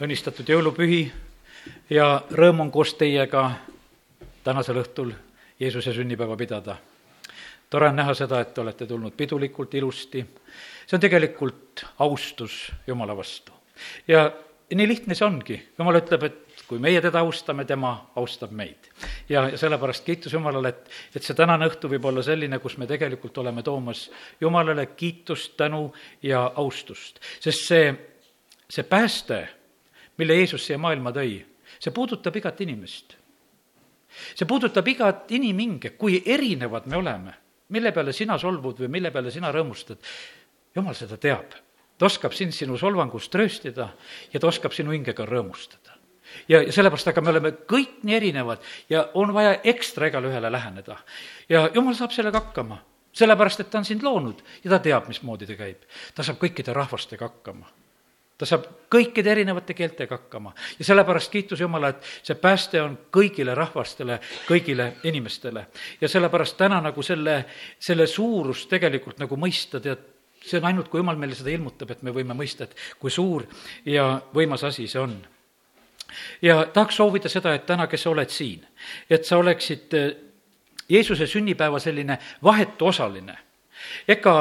[0.00, 1.00] õnnistatud jõulupühi
[1.92, 3.50] ja rõõm on koos teiega
[4.44, 5.12] tänasel õhtul
[5.60, 6.76] Jeesuse sünnipäeva pidada.
[7.70, 10.24] tore on näha seda, et te olete tulnud pidulikult, ilusti.
[10.86, 13.52] see on tegelikult austus Jumala vastu.
[14.08, 14.32] ja
[14.74, 18.88] nii lihtne see ongi, Jumal ütleb, et kui meie teda austame, tema austab meid.
[19.28, 22.86] ja, ja sellepärast kiitus Jumalale, et, et see tänane õhtu võib olla selline, kus me
[22.86, 24.10] tegelikult oleme toomas
[24.40, 25.92] Jumalale kiitust, tänu
[26.22, 27.20] ja austust.
[27.40, 27.94] sest see,
[28.70, 29.59] see pääste,
[30.20, 31.38] mille Jeesus siia maailma tõi,
[31.78, 33.16] see puudutab igat inimest.
[34.34, 37.34] see puudutab igat inimhinge, kui erinevad me oleme,
[37.68, 39.98] mille peale sina solvud või mille peale sina rõõmustad,
[40.74, 41.54] Jumal seda teab.
[41.98, 43.88] ta oskab sind sinu solvangust trööstida
[44.32, 45.98] ja ta oskab sinu hingega rõõmustada
[46.48, 50.52] ja, ja sellepärast, aga me oleme kõik nii erinevad ja on vaja ekstra igale ühele
[50.52, 50.96] läheneda.
[51.48, 52.78] ja jumal saab sellega hakkama,
[53.12, 55.84] sellepärast et ta on sind loonud ja ta teab, mismoodi ta käib.
[56.14, 57.66] ta saab kõikide rahvastega hakkama
[58.40, 63.54] ta saab kõikide erinevate keeltega hakkama ja sellepärast kiitus Jumala, et see pääste on kõigile
[63.56, 64.16] rahvastele,
[64.48, 65.66] kõigile inimestele.
[66.00, 67.44] ja sellepärast täna nagu selle,
[67.78, 70.06] selle suurust tegelikult nagu mõista, tead,
[70.40, 73.44] see on ainult, kui Jumal meile seda ilmutab, et me võime mõista, et kui suur
[73.84, 75.20] ja võimas asi see on
[76.42, 78.64] ja tahaks soovida seda, et täna, kes sa oled siin,
[79.10, 80.10] et sa oleksid eh,
[80.90, 83.36] Jeesuse sünnipäeva selline vahetu osaline.
[84.08, 84.34] ega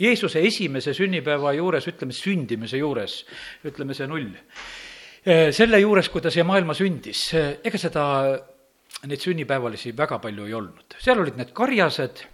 [0.00, 3.20] Jeesuse esimese sünnipäeva juures, ütleme sündimise juures,
[3.68, 4.30] ütleme see null,
[5.52, 8.04] selle juures, kui ta siia maailma sündis, ega seda,
[9.04, 10.96] neid sünnipäevalisi väga palju ei olnud.
[11.00, 12.24] seal olid need karjased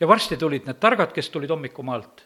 [0.00, 2.24] ja varsti tulid need targad, kes tulid hommikumaalt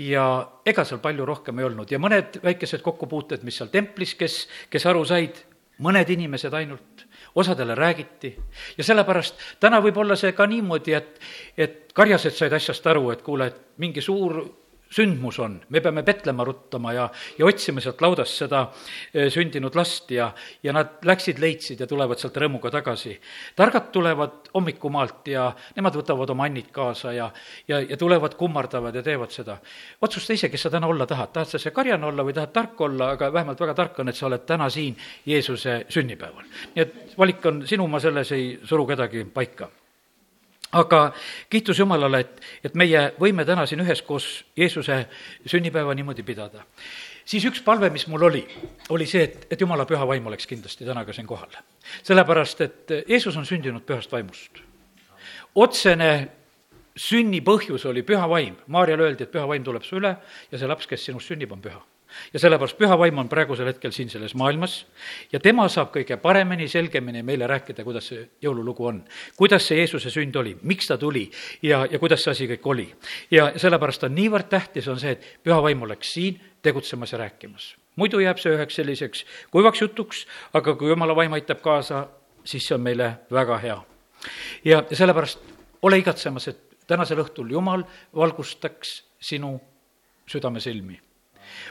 [0.00, 0.24] ja
[0.66, 1.90] ega seal palju rohkem ei olnud.
[1.92, 5.40] Ja mõned väikesed kokkupuuted, mis seal templis, kes, kes aru said,
[5.82, 6.95] mõned inimesed ainult,
[7.36, 8.32] osadele räägiti.
[8.78, 11.20] Ja sellepärast täna võib olla see ka niimoodi, et,
[11.56, 14.40] et karjased said asjast aru, et kuule, et mingi suur
[14.96, 17.06] sündmus on, me peame Petlema ruttama ja,
[17.38, 18.62] ja otsima sealt laudast seda
[19.12, 20.30] eh, sündinud last ja,
[20.64, 23.16] ja nad läksid, leidsid ja tulevad sealt rõõmuga tagasi.
[23.56, 27.30] targad tulevad hommikumaalt ja nemad võtavad oma annid kaasa ja,
[27.68, 29.58] ja, ja tulevad, kummardavad ja teevad seda.
[30.00, 32.80] otsusta ise, kes sa täna olla tahad, tahad sa see karjane olla või tahad tark
[32.88, 34.96] olla, aga vähemalt väga tark on, et sa oled täna siin
[35.26, 36.44] Jeesuse sünnipäeval.
[36.74, 39.68] nii et valik on sinu, ma selles ei suru kedagi paika
[40.72, 41.12] aga
[41.50, 45.04] kiitus Jumalale, et, et meie võime täna siin üheskoos Jeesuse
[45.46, 46.64] sünnipäeva niimoodi pidada.
[47.24, 48.44] siis üks palve, mis mul oli,
[48.90, 51.50] oli see, et, et Jumala püha vaim oleks kindlasti täna ka siin kohal.
[52.02, 54.62] sellepärast, et Jeesus on sündinud pühast vaimust.
[55.54, 56.28] otsene
[56.96, 60.16] sünni põhjus oli püha vaim, Maarjale öeldi, et püha vaim tuleb su üle
[60.50, 61.82] ja see laps, kes sinust sünnib, on püha
[62.32, 64.78] ja sellepärast püha vaim on praegusel hetkel siin selles maailmas
[65.32, 69.02] ja tema saab kõige paremini, selgemini meile rääkida, kuidas see jõululugu on.
[69.36, 71.26] kuidas see Jeesuse sünd oli, miks ta tuli
[71.62, 72.86] ja, ja kuidas see asi kõik oli.
[73.30, 77.76] ja sellepärast on niivõrd tähtis, on see, et püha vaim oleks siin tegutsemas ja rääkimas.
[77.96, 82.06] muidu jääb see üheks selliseks kuivaks jutuks, aga kui jumala vaim aitab kaasa,
[82.44, 83.80] siis see on meile väga hea.
[84.64, 85.40] ja sellepärast
[85.82, 87.84] ole igatsemas, et tänasel õhtul Jumal
[88.14, 89.60] valgustaks sinu
[90.26, 91.05] südamesilmi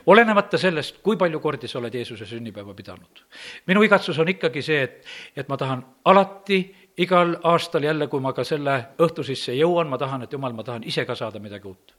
[0.05, 3.23] olenemata sellest, kui palju kordi sa oled Jeesuse sünnipäeva pidanud.
[3.67, 6.63] minu igatsus on ikkagi see, et, et ma tahan alati
[6.97, 10.63] igal aastal jälle, kui ma ka selle õhtu sisse jõuan, ma tahan, et jumal, ma
[10.63, 11.95] tahan ise ka saada midagi uut.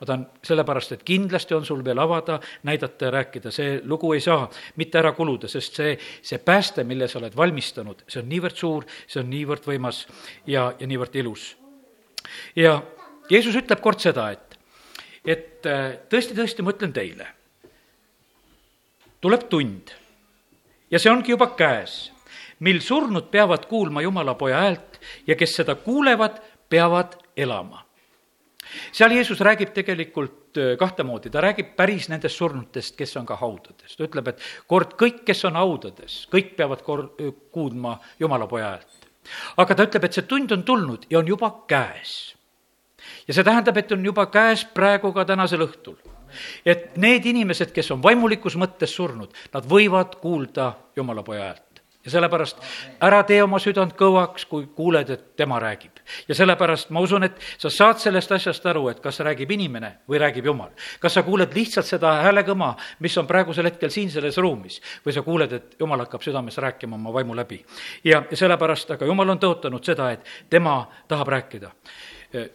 [0.00, 4.20] ma tahan sellepärast, et kindlasti on sul veel avada, näidata ja rääkida, see lugu ei
[4.20, 8.60] saa mitte ära kuluda, sest see, see pääste, mille sa oled valmistanud, see on niivõrd
[8.60, 10.02] suur, see on niivõrd võimas
[10.46, 11.56] ja, ja niivõrd ilus.
[12.56, 12.82] ja
[13.30, 14.50] Jeesus ütleb kord seda, et
[15.24, 17.26] et äh, tõesti, tõesti, ma ütlen teile,
[19.20, 19.92] tuleb tund
[20.90, 22.10] ja see ongi juba käes,
[22.60, 27.84] mil surnud peavad kuulma Jumala poja häält ja kes seda kuulevad, peavad elama.
[28.92, 33.36] seal Jeesus räägib tegelikult äh, kahte moodi, ta räägib päris nendest surnutest, kes on ka
[33.36, 37.08] haudades, ta ütleb, et kord kõik, kes on haudades, kõik peavad kor-,
[37.52, 39.08] kuulma Jumala poja häält.
[39.56, 42.34] aga ta ütleb, et see tund on tulnud ja on juba käes
[43.28, 45.96] ja see tähendab, et on juba käes praegu ka tänasel õhtul.
[46.66, 51.70] Et need inimesed, kes on vaimulikus mõttes surnud, nad võivad kuulda Jumala poja häält
[52.04, 52.60] ja sellepärast
[53.04, 56.00] ära tee oma südant kõvaks, kui kuuled, et tema räägib.
[56.28, 60.18] ja sellepärast ma usun, et sa saad sellest asjast aru, et kas räägib inimene või
[60.18, 60.70] räägib Jumal.
[61.00, 65.22] kas sa kuuled lihtsalt seda häälekõma, mis on praegusel hetkel siin selles ruumis, või sa
[65.22, 67.64] kuuled, et Jumal hakkab südames rääkima oma vaimu läbi.
[68.04, 71.70] ja, sellepärast, aga Jumal on tõotanud seda, et tema tahab rääkida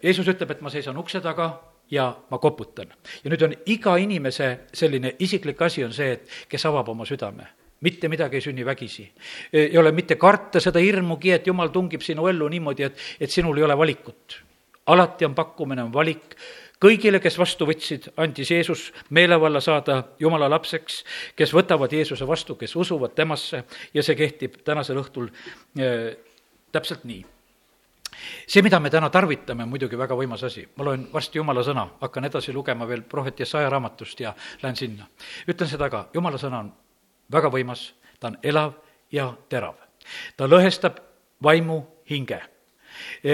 [0.04, 2.94] Jeesus ütleb, et ma seisan ukse taga ja ma koputan.
[3.24, 7.48] ja nüüd on iga inimese selline isiklik asi on see, et kes avab oma südame
[7.86, 9.12] mitte midagi ei sünni vägisi.
[9.54, 13.58] ei ole mitte karta seda hirmugi, et jumal tungib sinu ellu niimoodi, et, et sinul
[13.58, 14.42] ei ole valikut.
[14.86, 16.36] alati on pakkumine, on valik,
[16.82, 21.04] kõigile, kes vastu võtsid, andis Jeesus meelevalla saada Jumala lapseks,
[21.36, 25.30] kes võtavad Jeesuse vastu, kes usuvad temasse ja see kehtib tänasel õhtul
[25.80, 26.12] äh,
[26.72, 27.24] täpselt nii
[28.48, 30.68] see, mida me täna tarvitame, on muidugi väga võimas asi.
[30.78, 34.34] ma loen varsti Jumala sõna, hakkan edasi lugema veel prohvet Jesaja raamatust ja
[34.64, 35.08] lähen sinna.
[35.48, 36.74] ütlen seda ka, Jumala sõna on
[37.32, 38.74] väga võimas, ta on elav
[39.12, 39.76] ja terav.
[40.38, 41.00] ta lõhestab
[41.44, 42.42] vaimu hinge.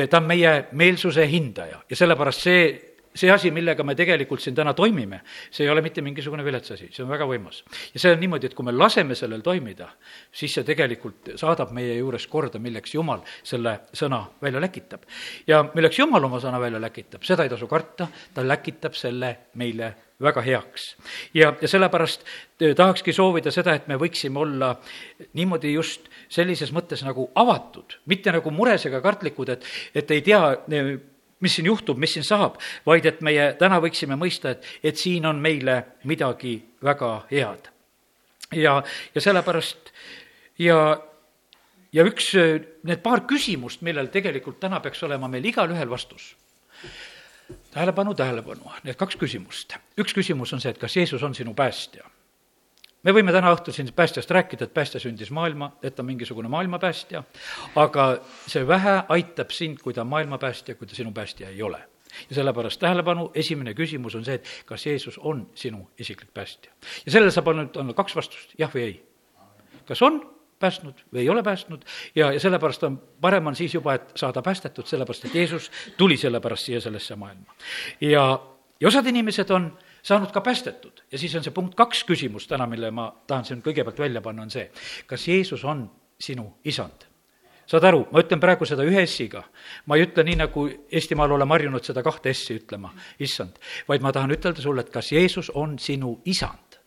[0.10, 4.74] ta on meie meelsuse hindaja ja sellepärast see see asi, millega me tegelikult siin täna
[4.78, 5.22] toimime,
[5.52, 7.63] see ei ole mitte mingisugune vilets asi, see on väga võimas.
[7.94, 9.90] ja see on niimoodi, et kui me laseme sellel toimida,
[10.31, 15.04] siis see tegelikult saadab meie juures korda, milleks Jumal selle sõna välja läkitab.
[15.48, 19.94] ja milleks Jumal oma sõna välja läkitab, seda ei tasu karta, ta läkitab selle meile
[20.22, 20.96] väga heaks.
[21.34, 22.25] ja, ja sellepärast
[22.60, 24.75] eh, tahakski soovida seda, et me võiksime olla
[25.34, 29.66] niimoodi just sellises mõttes nagu avatud, mitte nagu mures ega kartlikud, et,
[29.96, 30.94] et ei tea, eh,
[31.41, 35.25] mis siin juhtub, mis siin saab, vaid et meie täna võiksime mõista, et, et siin
[35.25, 37.71] on meile midagi väga head.
[38.55, 38.81] ja,
[39.15, 39.91] ja sellepärast
[40.59, 40.77] ja,
[41.93, 42.31] ja üks,
[42.83, 46.35] need paar küsimust, millel tegelikult täna peaks olema meil igalühel vastus.
[47.73, 49.77] tähelepanu, tähelepanu, need kaks küsimust.
[49.97, 52.09] üks küsimus on see, et kas Jeesus on sinu päästja
[53.03, 57.24] me võime täna õhtul siin päästjast rääkida, et päästja sündis maailma, et ta mingisugune maailmapäästja,
[57.80, 58.07] aga
[58.48, 61.81] see vähe aitab sind, kui ta on maailmapäästja, kui ta sinu päästja ei ole.
[62.30, 66.71] ja sellepärast tähelepanu, esimene küsimus on see, et kas Jeesus on sinu isiklik päästja.
[67.06, 69.03] ja sellele saab ainult olla kaks vastust, jah või ei.
[69.88, 70.21] kas on
[70.59, 74.42] päästnud või ei ole päästnud ja, ja sellepärast on, parem on siis juba, et saada
[74.42, 77.56] päästetud, sellepärast et Jeesus tuli sellepärast siia sellesse maailma.
[78.01, 78.25] ja,
[78.80, 82.48] ja osad inimesed on äh, saanud ka päästetud ja siis on see punkt kaks küsimus
[82.50, 84.68] täna, mille ma tahan siin kõigepealt välja panna, on see,
[85.07, 85.88] kas Jeesus on
[86.21, 87.07] sinu isand?
[87.71, 89.45] saad aru, ma ütlen praegu seda ühe S-iga,
[89.88, 92.92] ma ei ütle nii, nagu Eestimaal oleme harjunud seda kahte S-i ütlema,
[93.24, 96.80] issand, vaid ma tahan ütelda sulle, et kas Jeesus on sinu isand.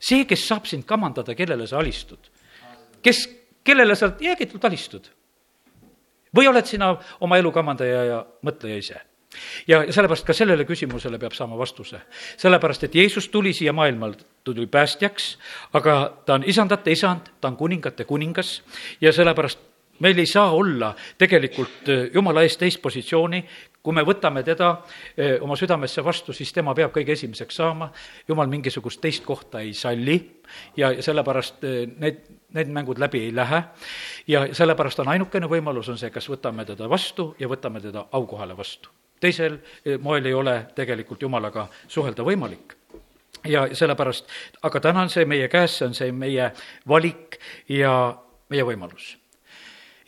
[0.00, 2.30] see, kes saab sind kamandada, kellele sa alistud.
[3.02, 3.28] kes,
[3.64, 5.10] kellele sa jäägitult alistud?
[6.34, 9.02] või oled sina oma elu kamandaja ja mõtleja ise
[9.68, 12.00] ja sellepärast ka sellele küsimusele peab saama vastuse.
[12.36, 14.12] sellepärast, et Jeesus tuli siia maailma,
[14.44, 15.38] tuli päästjaks,
[15.72, 18.62] aga ta on isandate isand, ta on kuningate kuningas
[19.00, 19.58] ja sellepärast
[19.98, 23.42] meil ei saa olla tegelikult eh, Jumala ees teist positsiooni,
[23.84, 24.70] kui me võtame teda
[25.16, 27.90] eh, oma südamesse vastu, siis tema peab kõige esimeseks saama,
[28.28, 30.18] Jumal mingisugust teist kohta ei salli
[30.76, 32.24] ja sellepärast eh, need,
[32.56, 33.62] need mängud läbi ei lähe.
[34.30, 38.56] Ja sellepärast on ainukene võimalus, on see, kas võtame teda vastu ja võtame teda aukohale
[38.58, 38.90] vastu
[39.24, 42.76] teisel eh, moel ei ole tegelikult Jumalaga suhelda võimalik
[43.48, 44.28] ja sellepärast,
[44.62, 46.50] aga täna on see meie käes, see on see meie
[46.88, 47.38] valik
[47.68, 47.92] ja
[48.52, 49.14] meie võimalus.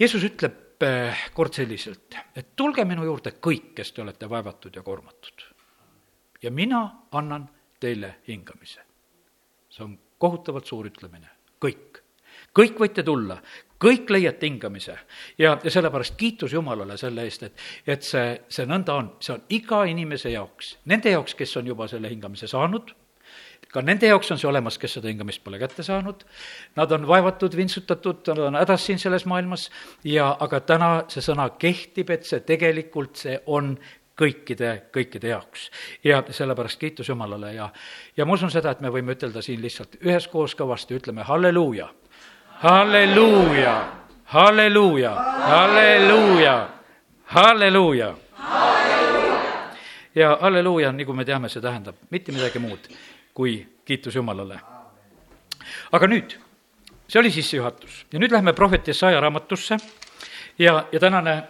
[0.01, 4.85] Jeesus ütleb eh, kord selliselt, et tulge minu juurde kõik, kes te olete vaevatud ja
[4.87, 5.47] koormatud.
[6.43, 6.81] ja mina
[7.13, 7.49] annan
[7.81, 8.81] teile hingamise.
[9.71, 11.29] see on kohutavalt suur ütlemine,
[11.61, 12.03] kõik.
[12.57, 13.39] Kõik võite tulla,
[13.83, 14.95] kõik leiate hingamise
[15.39, 19.43] ja, ja sellepärast kiitus Jumalale selle eest, et, et see, see nõnda on, see on
[19.53, 22.95] iga inimese jaoks, nende jaoks, kes on juba selle hingamise saanud,
[23.73, 26.25] ka nende jaoks on see olemas, kes seda hingamist pole kätte saanud,
[26.79, 29.69] nad on vaevatud, vintsutatud, nad on hädas siin selles maailmas.
[30.05, 33.75] Ja aga täna see sõna kehtib, et see tegelikult, see on
[34.17, 35.69] kõikide, kõikide jaoks.
[36.05, 37.53] ja sellepärast kiitus Jumalale.
[37.55, 37.69] Ja,
[38.17, 41.91] ja ma usun seda, et me võime ütelda siin lihtsalt üheskoos kõvasti, ütleme halleluuja
[42.63, 43.93] halleluuja,
[44.25, 45.11] halleluuja,
[45.41, 46.69] halleluuja,
[47.25, 48.15] halleluuja.
[50.15, 52.89] ja halleluuja, nagu me teame, see tähendab mitte midagi muud
[53.35, 54.61] kui kiitus Jumalale.
[55.93, 56.39] aga nüüd,
[57.09, 59.77] see oli sissejuhatus ja nüüd lähme prohvet Jesaja raamatusse
[60.59, 61.43] ja, ja tänane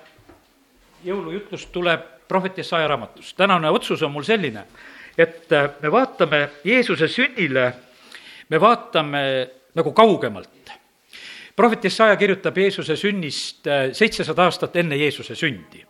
[1.05, 3.37] jõulujutlus tuleb prohvet Jesaja raamatust.
[3.37, 4.67] tänane otsus on mul selline,
[5.19, 5.47] et
[5.83, 7.73] me vaatame Jeesuse sünnile,
[8.49, 9.23] me vaatame
[9.75, 10.51] nagu kaugemalt
[11.57, 15.85] prohvet Jesaja kirjutab Jeesuse sünnist äh, seitsesada aastat enne Jeesuse sündi.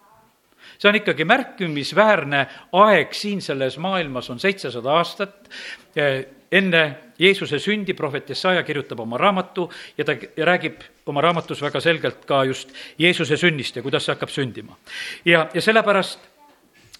[0.78, 5.48] see on ikkagi märkimisväärne aeg siin selles maailmas, on seitsesada aastat
[5.96, 11.80] äh, enne Jeesuse sündi prohvet Jesaja kirjutab oma raamatu ja ta räägib oma raamatus väga
[11.80, 14.76] selgelt ka just Jeesuse sünnist ja kuidas see hakkab sündima.
[15.24, 16.20] ja, ja sellepärast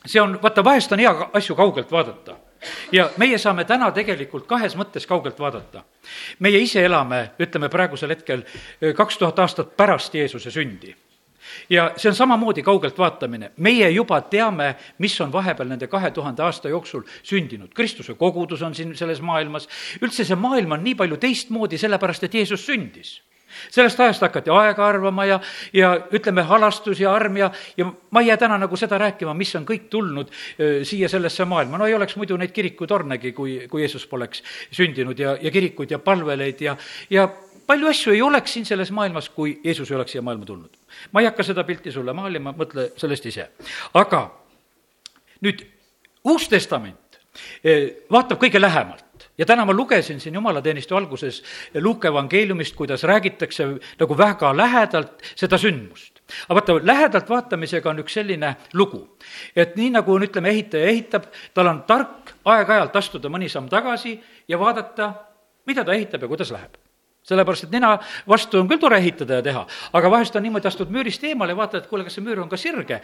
[0.07, 2.37] see on, vaata, vahest on hea asju kaugelt vaadata
[2.93, 5.83] ja meie saame täna tegelikult kahes mõttes kaugelt vaadata.
[6.39, 8.45] meie ise elame, ütleme praegusel hetkel,
[8.81, 10.95] eh, kaks tuhat aastat pärast Jeesuse sündi
[11.71, 13.51] ja see on samamoodi kaugelt vaatamine.
[13.57, 17.75] meie juba teame, mis on vahepeal nende kahe tuhande aasta jooksul sündinud.
[17.75, 19.69] Kristuse kogudus on siin selles maailmas,
[20.03, 23.21] üldse see maailm on nii palju teistmoodi, sellepärast et Jeesus sündis
[23.71, 25.41] sellest ajast hakati aega arvama ja,
[25.73, 29.55] ja ütleme, halastus ja arm ja, ja ma ei jää täna nagu seda rääkima, mis
[29.59, 30.33] on kõik tulnud
[30.87, 34.43] siia sellesse maailma, no ei oleks muidu neid kirikutornegi, kui, kui Jeesus poleks
[34.75, 36.77] sündinud ja, ja kirikuid ja palveleid ja,
[37.11, 37.29] ja
[37.67, 40.71] palju asju ei oleks siin selles maailmas, kui Jeesus ei oleks siia maailma tulnud.
[41.13, 43.51] ma ei hakka seda pilti sulle maalima, mõtle sellest ise.
[43.95, 44.29] aga
[45.45, 45.67] nüüd
[46.27, 47.21] Uus Testament
[48.11, 49.06] vaatab kõige lähemalt
[49.39, 51.43] ja täna ma lugesin siin jumalateenistuse alguses
[51.81, 53.67] Luuke evangeeliumist, kuidas räägitakse
[54.01, 56.21] nagu väga lähedalt seda sündmust.
[56.49, 59.19] aga vaata, lähedalt vaatamisega on üks selline lugu,
[59.57, 64.17] et nii nagu on, ütleme, ehitaja ehitab, tal on tark aeg-ajalt astuda mõni samm tagasi
[64.49, 65.13] ja vaadata,
[65.67, 66.81] mida ta ehitab ja kuidas läheb
[67.27, 67.97] sellepärast, et nina
[68.29, 69.65] vastu on küll tore ehitada ja teha,
[69.99, 72.49] aga vahest on niimoodi, astud müürist eemale ja vaatad, et kuule, kas see müür on
[72.49, 73.01] ka sirge.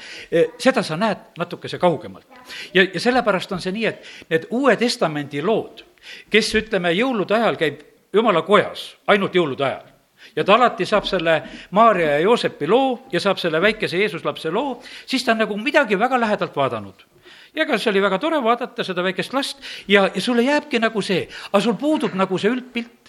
[0.63, 2.29] seda sa näed natukese kaugemalt.
[2.75, 5.83] ja, ja sellepärast on see nii, et need Uue Testamendi lood,
[6.31, 7.81] kes ütleme, jõulude ajal käib
[8.13, 9.93] jumala kojas, ainult jõulude ajal,
[10.37, 11.39] ja ta alati saab selle
[11.71, 15.99] Maarja ja Joosepi loo ja saab selle väikese Jeesuslapse loo, siis ta on nagu midagi
[15.99, 17.07] väga lähedalt vaadanud.
[17.55, 21.03] Ja ega see oli väga tore vaadata seda väikest last ja, ja sulle jääbki nagu
[21.05, 23.02] see, aga sul puudub nagu see üldpilt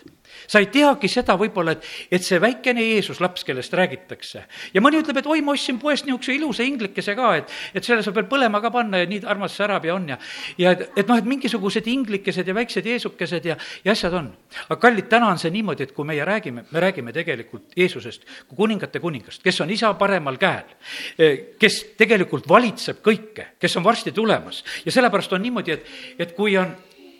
[0.47, 4.43] sa ei teagi seda võib-olla, et, et see väikene Jeesus laps, kellest räägitakse.
[4.73, 8.03] ja mõni ütleb, et oi, ma ostsin poest niisuguse ilusa inglikese ka, et, et selle
[8.05, 10.17] saab veel põlema ka panna ja nii armas särab ja on ja,
[10.57, 14.31] ja et, et noh, et mingisugused inglikesed ja väiksed Jeesukesed ja, ja asjad on.
[14.67, 18.57] aga kallid, täna on see niimoodi, et kui meie räägime, me räägime tegelikult Jeesusest kui
[18.57, 20.75] kuningate kuningast, kes on isa paremal käel,
[21.17, 26.35] eh, kes tegelikult valitseb kõike, kes on varsti tulemas ja sellepärast on niimoodi, et, et
[26.35, 26.73] kui on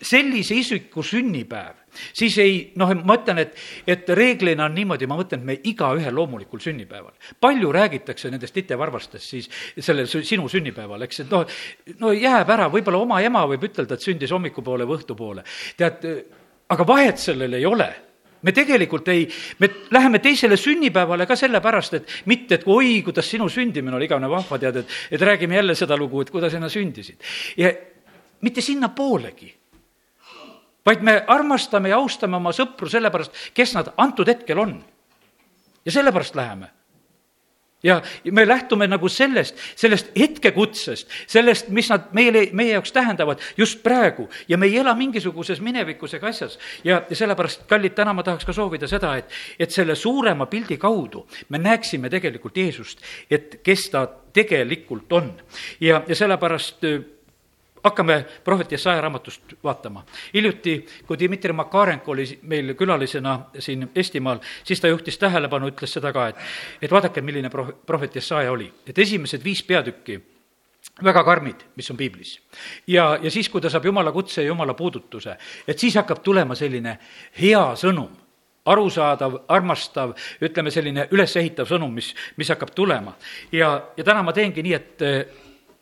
[0.03, 1.82] sellise isiku sünnipäev,
[2.13, 3.57] siis ei, noh, ma ütlen, et,
[3.87, 7.13] et reeglina on niimoodi, ma mõtlen, et me igaühel loomulikul sünnipäeval.
[7.41, 11.45] palju räägitakse nendest itevarvastest siis sellel sinu sünnipäeval, eks, et noh,
[11.99, 15.45] no jääb ära, võib-olla oma ema võib ütelda, et sündis hommikupoole või õhtupoole.
[15.77, 16.07] tead,
[16.73, 17.91] aga vahet sellel ei ole
[18.43, 19.23] me tegelikult ei,
[19.59, 24.29] me läheme teisele sünnipäevale ka sellepärast, et mitte, et oi, kuidas sinu sündimine oli igavene
[24.29, 27.23] vahva, tead, et, et räägime jälle seda lugu, et kuidas sina sündisid.
[27.57, 27.71] ja
[28.43, 29.53] mitte sinnapoolegi
[30.85, 34.83] vaid me armastame ja austame oma sõpru sellepärast, kes nad antud hetkel on.
[35.85, 36.71] ja sellepärast läheme
[37.83, 43.83] ja me lähtume nagu sellest, sellest hetkekutsest, sellest, mis nad meile, meie jaoks tähendavad just
[43.83, 46.59] praegu ja me ei ela mingisuguses minevikus ega asjas.
[46.83, 50.77] ja, ja sellepärast, kallid, täna ma tahaks ka soovida seda, et, et selle suurema pildi
[50.77, 55.33] kaudu me näeksime tegelikult Jeesust, et kes ta tegelikult on.
[55.79, 56.87] ja, ja sellepärast
[57.83, 60.05] hakkame prohvet Jesaja raamatust vaatama.
[60.33, 66.13] hiljuti, kui Dmitri Makarenko oli meil külalisena siin Eestimaal, siis ta juhtis tähelepanu, ütles seda
[66.13, 66.35] ka, et,
[66.81, 68.71] et vaadake, milline proh-, prohvet Jesaja oli.
[68.87, 70.19] et esimesed viis peatükki,
[71.03, 72.39] väga karmid, mis on piiblis.
[72.87, 75.37] ja, ja siis, kui ta saab jumala kutse ja jumala puudutuse,
[75.67, 76.97] et siis hakkab tulema selline
[77.41, 78.23] hea sõnum
[78.65, 83.15] arusaadav, armastav, ütleme selline ülesehitav sõnum, mis, mis hakkab tulema.
[83.51, 85.03] ja, ja täna ma teengi nii, et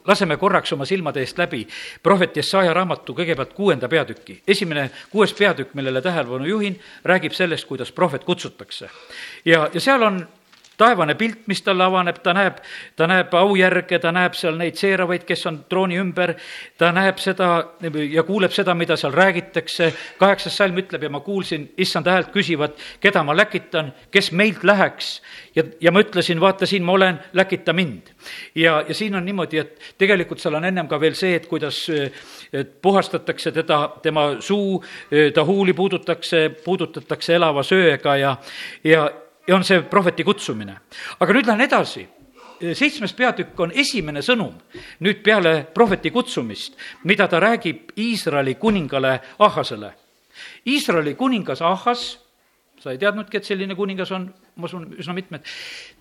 [0.07, 1.67] laseme korraks oma silmade eest läbi
[2.03, 4.41] prohvet Jesaja raamatu kõigepealt kuuenda peatüki.
[4.47, 8.89] esimene, kuues peatükk, millele tähelepanu juhin, räägib sellest, kuidas prohvet kutsutakse.
[9.45, 10.27] ja, ja seal on
[10.81, 12.59] taevane pilt, mis talle avaneb, ta näeb,
[12.97, 16.33] ta näeb aujärge, ta näeb seal neid seeravaid, kes on trooni ümber,
[16.81, 17.51] ta näeb seda
[18.11, 19.91] ja kuuleb seda, mida seal räägitakse.
[20.17, 25.21] kaheksas salm ütleb ja ma kuulsin issand häält küsivat, keda ma läkitan, kes meilt läheks.
[25.55, 28.13] ja, ja ma ütlesin, vaata, siin ma olen, läkita mind.
[28.55, 31.85] ja, ja siin on niimoodi, et tegelikult seal on ennem ka veel see, et kuidas
[32.53, 34.83] et puhastatakse teda, tema suu,
[35.33, 38.35] ta huuli puudutakse, puudutatakse elava söega ja,
[38.83, 39.09] ja
[39.47, 40.77] ja on see prohveti kutsumine.
[41.19, 42.07] aga nüüd lähen edasi
[42.73, 44.53] seitsmes peatükk on esimene sõnum
[45.01, 46.77] nüüd peale prohveti kutsumist,
[47.09, 49.93] mida ta räägib Iisraeli kuningale Ahasele.
[50.67, 52.19] Iisraeli kuningas Ahas,
[52.79, 55.45] sa ei teadnudki, et selline kuningas on, ma usun, üsna mitmed,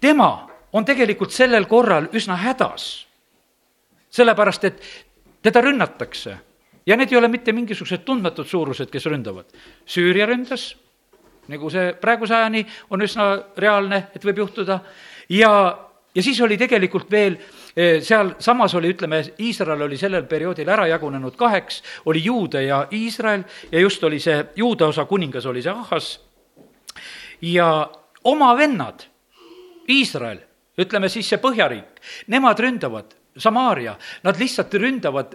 [0.00, 0.30] tema
[0.72, 3.06] on tegelikult sellel korral üsna hädas.
[4.10, 4.80] sellepärast, et
[5.42, 6.32] teda rünnatakse
[6.86, 9.46] ja need ei ole mitte mingisugused tundmatud suurused, kes ründavad.
[9.86, 10.74] Süüria ründas
[11.50, 14.78] nagu see praeguse ajani on üsna reaalne, et võib juhtuda,
[15.34, 15.52] ja,
[16.14, 17.36] ja siis oli tegelikult veel
[17.74, 23.44] eh, sealsamas oli, ütleme, Iisrael oli sellel perioodil ära jagunenud kaheks, oli Juude ja Iisrael
[23.72, 26.12] ja just oli see Juuda osa kuningas oli see Ahas.
[27.40, 27.90] Ja
[28.24, 29.06] oma vennad,
[29.88, 30.42] Iisrael,
[30.78, 33.94] ütleme siis see Põhjariik, nemad ründavad Samaaria,
[34.26, 35.34] nad lihtsalt ründavad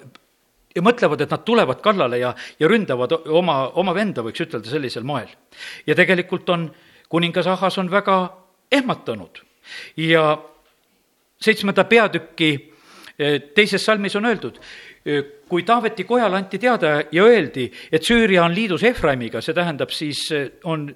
[0.75, 5.03] ja mõtlevad, et nad tulevad kallale ja, ja ründavad oma, oma venda, võiks ütelda sellisel
[5.08, 5.29] moel.
[5.88, 6.70] ja tegelikult on,
[7.10, 8.17] kuningas Ahas on väga
[8.72, 9.41] ehmatanud
[9.98, 10.25] ja
[11.41, 12.51] seitsmenda peatüki
[13.20, 14.60] eh, teises salmis on öeldud,
[15.50, 20.24] kui Taaveti kojale anti teada ja öeldi, et Süüria on liidus Efraimiga, see tähendab siis
[20.65, 20.88] on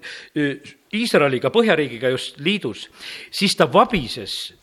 [0.94, 2.88] Iisraeliga, Põhjariigiga just liidus,
[3.30, 4.56] siis ta vabises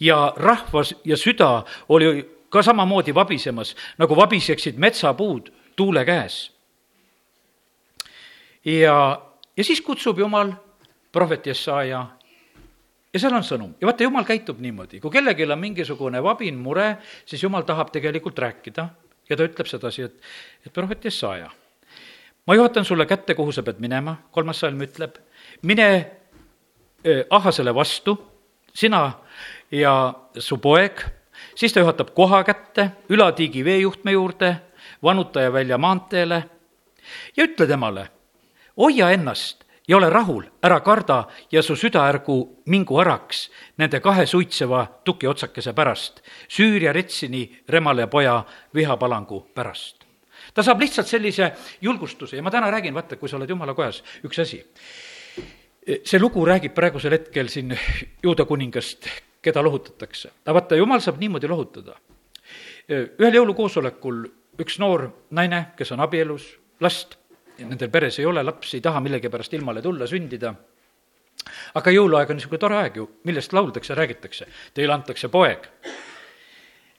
[0.00, 6.52] ja rahvas ja süda oli ka samamoodi vabisemas, nagu vabiseksid metsapuud tuule käes.
[8.64, 9.22] ja,
[9.56, 10.52] ja siis kutsub Jumal
[11.12, 12.06] prohvet Jesaja
[13.12, 13.74] ja seal on sõnum.
[13.80, 18.38] Ja vaata, Jumal käitub niimoodi, kui kellelgi on mingisugune vabin, mure, siis Jumal tahab tegelikult
[18.38, 18.88] rääkida.
[19.28, 20.28] Ja ta ütleb sedasi, et,
[20.64, 21.50] et prohvet Jesaja,
[22.48, 25.18] ma juhatan sulle kätte, kuhu sa pead minema, kolmas salm ütleb,
[25.68, 25.88] mine
[27.30, 28.16] Ahasele vastu,
[28.74, 29.02] sina
[29.70, 29.92] ja
[30.38, 31.04] su poeg,
[31.58, 34.56] siis ta juhatab koha kätte Ülatiigi veejuhtme juurde,
[35.02, 36.42] Vanutaja välja maanteele
[37.36, 38.08] ja ütle temale,
[38.76, 43.48] hoia ennast ja ole rahul, ära karda ja su süda ärgu mingu äraks
[43.78, 50.04] nende kahe suitseva tukiotsakese pärast, Süüria Retsini Remale poja vihapalangu pärast.
[50.54, 54.02] ta saab lihtsalt sellise julgustuse ja ma täna räägin, vaata, kui sa oled jumala kojas,
[54.24, 54.64] üks asi.
[56.04, 57.78] see lugu räägib praegusel hetkel siin
[58.22, 59.08] juuda kuningast,
[59.42, 60.30] keda lohutatakse.
[60.44, 61.96] aga vaata, jumal saab niimoodi lohutada.
[62.88, 64.24] ühel jõulukoosolekul
[64.62, 66.48] üks noor naine, kes on abielus,
[66.80, 67.16] last
[67.58, 70.54] nendel peres ei ole, laps ei taha millegipärast ilmale tulla, sündida.
[71.74, 74.48] aga jõuluaeg on niisugune tore aeg ju, millest lauldakse, räägitakse.
[74.74, 75.68] Teile antakse poeg.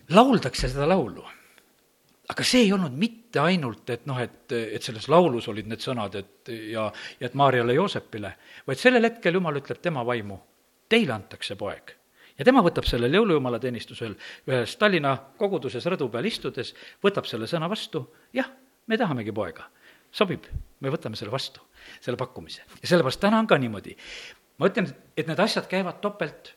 [0.10, 1.26] lauldakse seda laulu.
[2.30, 6.16] aga see ei olnud mitte ainult, et noh, et, et selles laulus olid need sõnad,
[6.16, 8.36] et ja, ja et Maarjale Joosepile,
[8.68, 10.38] vaid sellel hetkel Jumal ütleb tema vaimu,
[10.90, 11.99] teile antakse poeg
[12.40, 14.16] ja tema võtab sellel jõulujumala teenistusel
[14.48, 18.50] ühes Tallinna koguduses rõdu peal istudes, võtab selle sõna vastu, jah,
[18.88, 19.68] me tahamegi poega
[20.12, 20.46] sobib,
[20.82, 21.62] me võtame selle vastu,
[22.02, 22.64] selle pakkumise.
[22.82, 23.96] ja sellepärast täna on ka niimoodi.
[24.58, 26.56] ma ütlen, et need asjad käivad topelt.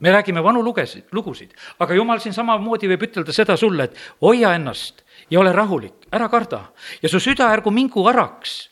[0.00, 4.54] me räägime vanu lugesid, lugusid, aga jumal siin samamoodi võib ütelda seda sulle, et hoia
[4.54, 6.70] ennast ja ole rahulik, ära karda
[7.02, 8.70] ja su süda ärgu mingu araks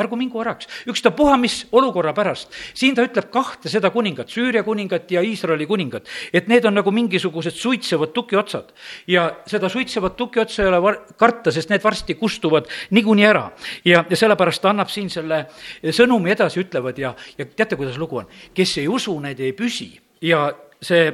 [0.00, 2.50] ärgu mingu äraks, ükstapuha mis olukorra pärast.
[2.74, 6.90] siin ta ütleb kahte seda kuningat, Süüria kuningat ja Iisraeli kuningat, et need on nagu
[6.90, 8.72] mingisugused suitsevad tukiotsad.
[9.06, 13.50] ja seda suitsevat tukiotsa ei ole var-, karta, sest need varsti kustuvad niikuinii ära.
[13.84, 15.46] ja, ja sellepärast ta annab siin selle
[15.84, 18.30] sõnumi edasi, ütlevad ja, ja teate, kuidas lugu on?
[18.54, 20.50] kes ei usu, need ei püsi ja
[20.82, 21.10] see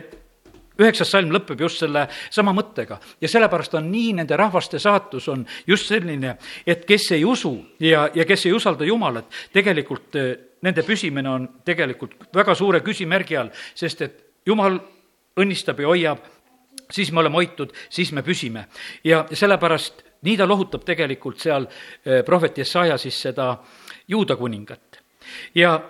[0.81, 5.47] üheksas salm lõpeb just selle sama mõttega ja sellepärast on nii, nende rahvaste saatus on
[5.67, 6.37] just selline,
[6.67, 10.33] et kes ei usu ja, ja kes ei usalda Jumalat, tegelikult eh,
[10.67, 14.79] nende püsimine on tegelikult väga suure küsimärgi all, sest et Jumal
[15.37, 16.21] õnnistab ja hoiab,
[16.93, 18.67] siis me oleme hoitud, siis me püsime.
[19.05, 23.57] ja sellepärast nii ta lohutab tegelikult seal eh, prohvet Jesaja siis seda
[24.09, 25.03] juuda kuningat.
[25.55, 25.81] ja,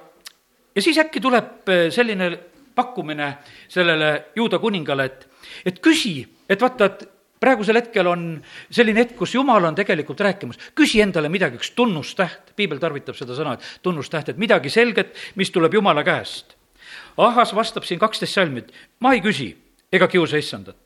[0.75, 2.31] ja siis äkki tuleb eh, selline
[2.77, 3.33] pakkumine
[3.69, 5.29] sellele juuda kuningale, et,
[5.67, 7.07] et küsi, et vaata, et
[7.41, 8.27] praegusel hetkel on
[8.71, 13.37] selline hetk, kus Jumal on tegelikult rääkimas, küsi endale midagi, üks tunnustäht, piibel tarvitab seda
[13.37, 16.57] sõna, et tunnustäht, et midagi selget, mis tuleb Jumala käest.
[17.17, 19.51] Ahas vastab siin kaksteist salmit, ma ei küsi
[19.93, 20.77] ega kiusa issandat.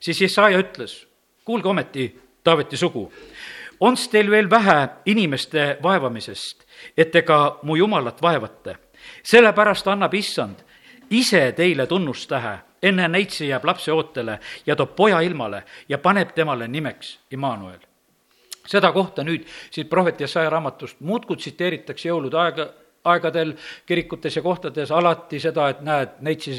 [0.00, 1.06] siis Jesaja ütles,
[1.44, 2.10] kuulge ometi,
[2.44, 3.08] Taaveti sugu,
[3.80, 6.62] on's teil veel vähe inimeste vaevamisest,
[6.96, 8.76] et te ka mu Jumalat vaevate?
[9.22, 10.62] sellepärast annab issand
[11.10, 16.68] ise teile tunnustähe, enne neitsi jääb lapse ootele ja toob poja ilmale ja paneb temale
[16.68, 17.80] nimeks Immanuel.
[18.66, 22.66] seda kohta nüüd siit prohvet Jesaja raamatust muudkui tsiteeritakse jõulude aega,
[23.04, 23.54] aegadel
[23.86, 26.56] kirikutes ja kohtades alati seda, et näed, neitsi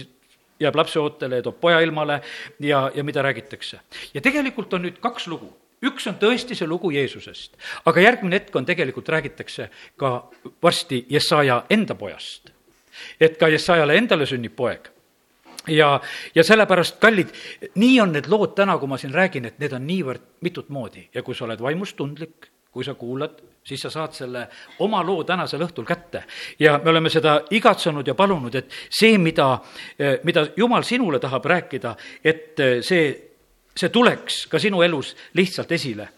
[0.60, 2.21] jääb lapse ootele ja toob poja ilmale
[2.60, 3.79] ja, ja mida räägitakse.
[4.13, 5.51] ja tegelikult on nüüd kaks lugu
[5.83, 10.29] üks on tõesti see lugu Jeesusest, aga järgmine hetk on tegelikult, räägitakse ka
[10.63, 12.57] varsti Jesaja enda pojast
[13.19, 14.91] et ka Jesajale endale sünnib poeg
[15.67, 16.01] ja,
[16.36, 17.31] ja sellepärast, kallid,
[17.75, 21.07] nii on need lood täna, kui ma siin räägin, et need on niivõrd mitut moodi
[21.13, 24.43] ja kui sa oled vaimustundlik, kui sa kuulad, siis sa saad selle
[24.86, 26.23] oma loo tänasel õhtul kätte.
[26.60, 29.57] ja me oleme seda igatsenud ja palunud, et see, mida,
[30.23, 33.10] mida Jumal sinule tahab rääkida, et see,
[33.75, 36.10] see tuleks ka sinu elus lihtsalt esile.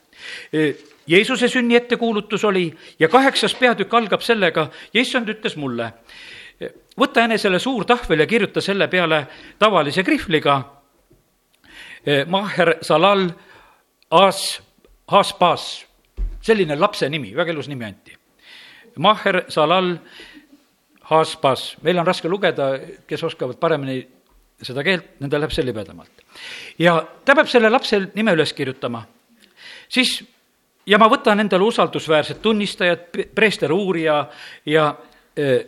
[1.08, 2.68] Jeesuse sünni ettekuulutus oli
[3.00, 5.94] ja kaheksas peatükk algab sellega, ja issand ütles mulle,
[7.00, 9.24] võta enesele suur tahvel ja kirjuta selle peale
[9.60, 10.58] tavalise krihvliga
[12.06, 13.30] eh, Maher Salal
[14.10, 14.62] As,
[15.12, 15.86] Haspas,
[16.42, 18.16] selline lapse nimi, väga ilus nimi anti.
[18.98, 19.92] Maher Salal
[21.12, 22.72] Haspas, meil on raske lugeda,
[23.08, 24.00] kes oskavad paremini
[24.66, 26.26] seda keelt, nendel läheb see libedamalt.
[26.80, 29.06] ja ta peab selle lapse nime üles kirjutama.
[29.88, 30.24] siis,
[30.86, 34.30] ja ma võtan endale usaldusväärsed tunnistajad, preester uurija
[34.66, 34.96] ja,
[35.36, 35.64] ja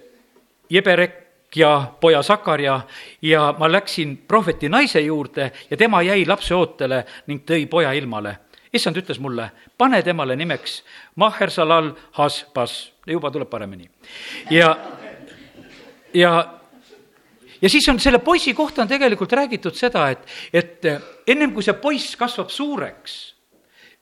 [0.71, 1.20] Jeberek
[1.55, 2.81] ja poja Sakarja
[3.21, 8.37] ja ma läksin prohveti naise juurde ja tema jäi lapseootele ning tõi poja ilmale.
[8.73, 10.83] issand ütles mulle, pane temale nimeks
[11.15, 13.89] Mahersalal Hasbas, juba tuleb paremini.
[14.49, 14.77] ja,
[16.13, 16.53] ja
[17.61, 20.81] ja siis on selle poisi kohta on tegelikult räägitud seda, et, et
[21.27, 23.35] ennem kui see poiss kasvab suureks,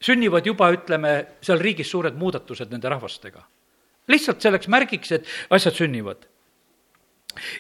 [0.02, 3.42] sünnivad juba, ütleme, seal riigis suured muudatused nende rahvastega.
[4.08, 6.30] lihtsalt selleks märgiks, et asjad sünnivad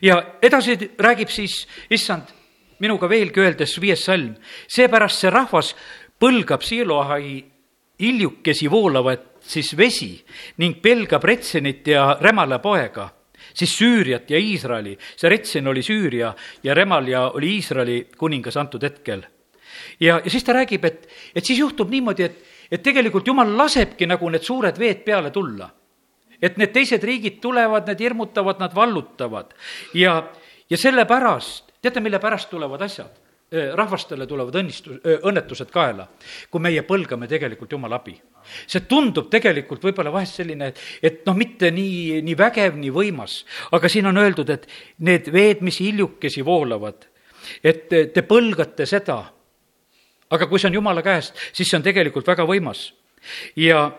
[0.01, 2.31] ja edasi räägib siis, issand,
[2.79, 4.35] minuga veelgi öeldes viies salm,
[4.67, 5.73] seepärast see rahvas
[6.19, 7.39] põlgab Siilohai
[7.99, 10.11] hiljukesi voolavat siis vesi
[10.59, 13.09] ning pelgab Retsenit ja Rämala poega,
[13.53, 14.97] siis Süüriat ja Iisraeli.
[15.15, 19.23] see Retsen oli Süüria ja Remalja oli Iisraeli kuningas antud hetkel.
[19.99, 24.07] ja, ja siis ta räägib, et, et siis juhtub niimoodi, et, et tegelikult jumal lasebki
[24.07, 25.69] nagu need suured veed peale tulla
[26.41, 29.55] et need teised riigid tulevad, need hirmutavad, nad vallutavad
[29.93, 30.21] ja,
[30.69, 33.17] ja sellepärast, teate, mille pärast tulevad asjad?
[33.49, 36.05] rahvastele tulevad õnnistus, õnnetused kaela,
[36.53, 38.13] kui meie põlgame tegelikult Jumala abi.
[38.67, 43.43] see tundub tegelikult võib-olla vahest selline, et, et noh, mitte nii, nii vägev, nii võimas,
[43.73, 44.67] aga siin on öeldud, et
[44.99, 47.07] need veed, mis hiljukesi voolavad,
[47.63, 49.33] et te põlgate seda.
[50.29, 52.93] aga kui see on Jumala käest, siis see on tegelikult väga võimas.
[53.55, 53.89] ja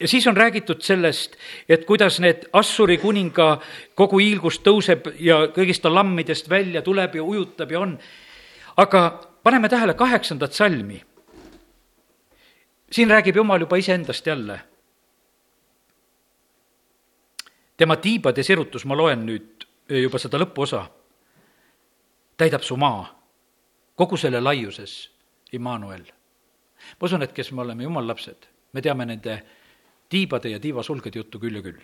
[0.00, 1.36] ja siis on räägitud sellest,
[1.68, 3.60] et kuidas need Assuri kuninga
[3.94, 7.98] kogu hiilgus tõuseb ja kõigist ta lammidest välja tuleb ja ujutab ja on.
[8.76, 11.02] aga paneme tähele kaheksandat salmi.
[12.92, 14.60] siin räägib Jumal juba iseendast jälle.
[17.76, 20.84] tema tiibade sirutus, ma loen nüüd juba seda lõpuosa,
[22.36, 23.20] täidab su maa
[23.94, 25.10] kogu selle laiuses,
[25.52, 26.04] Immanuel.
[27.00, 29.42] ma usun, et kes me oleme jumala lapsed, me teame nende
[30.10, 31.80] tiibade ja tiivasulgede juttu küll ja küll.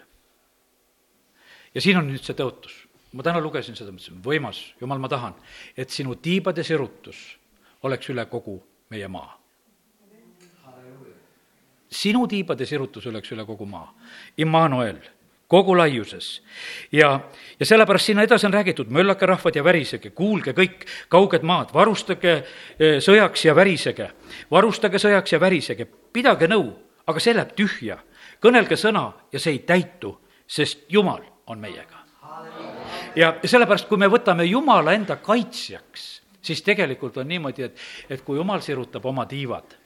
[1.74, 2.74] ja siin on nüüd see tõotus.
[3.12, 5.34] ma täna lugesin seda, mõtlesin, võimas, jumal, ma tahan,
[5.76, 7.38] et sinu tiibade sirutus
[7.82, 8.58] oleks üle kogu
[8.90, 9.38] meie maa.
[11.90, 13.94] sinu tiibade sirutus oleks üle kogu maa.
[14.36, 14.98] Immanuel
[15.48, 16.42] kogu laiuses.
[16.92, 17.20] ja,
[17.60, 22.34] ja sellepärast sinna edasi on räägitud, möllake rahvad ja värisege, kuulge kõik kauged maad, varustage
[22.34, 24.10] eh, sõjaks ja värisege.
[24.50, 26.72] varustage sõjaks ja värisege, pidage nõu,
[27.06, 28.00] aga see läheb tühja
[28.42, 30.12] kõnelge sõna ja see ei täitu,
[30.46, 32.05] sest Jumal on meiega.
[33.16, 36.07] ja sellepärast, kui me võtame Jumala enda kaitsjaks,
[36.42, 37.79] siis tegelikult on niimoodi, et,
[38.11, 39.77] et kui Jumal sirutab oma tiivad,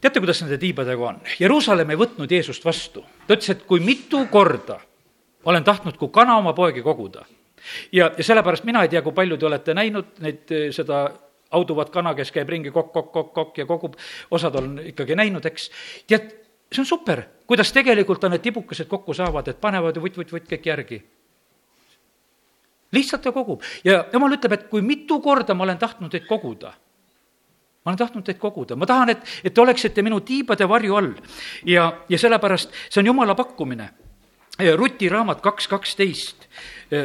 [0.00, 1.20] teate, kuidas nende tiibadega on?
[1.40, 3.04] Jeruusalemm ei võtnud Jeesust vastu.
[3.26, 4.80] ta ütles, et kui mitu korda
[5.44, 7.24] olen tahtnud kui kana oma poegi koguda.
[7.92, 11.10] ja, ja sellepärast mina ei tea, kui palju te olete näinud neid, seda
[11.50, 13.96] auduvat kana, kes käib ringi kokk, kokk, kokk, kokk ja kogub,
[14.30, 15.70] osad on ikkagi näinud, eks.
[16.06, 16.30] tead,
[16.72, 21.02] see on super, kuidas tegelikult need tibukesed kokku saavad, et panevad ju vutt-vutt-vutt kõik järgi.
[22.92, 26.72] lihtsalt ta kogub ja jumal ütleb, et kui mitu korda ma olen tahtnud teid koguda,
[27.84, 31.12] ma olen tahtnud teid koguda, ma tahan, et, et te oleksite minu tiibade varju all
[31.64, 33.90] ja, ja sellepärast see on jumala pakkumine.
[34.76, 36.46] Ruti raamat kaks kaksteist,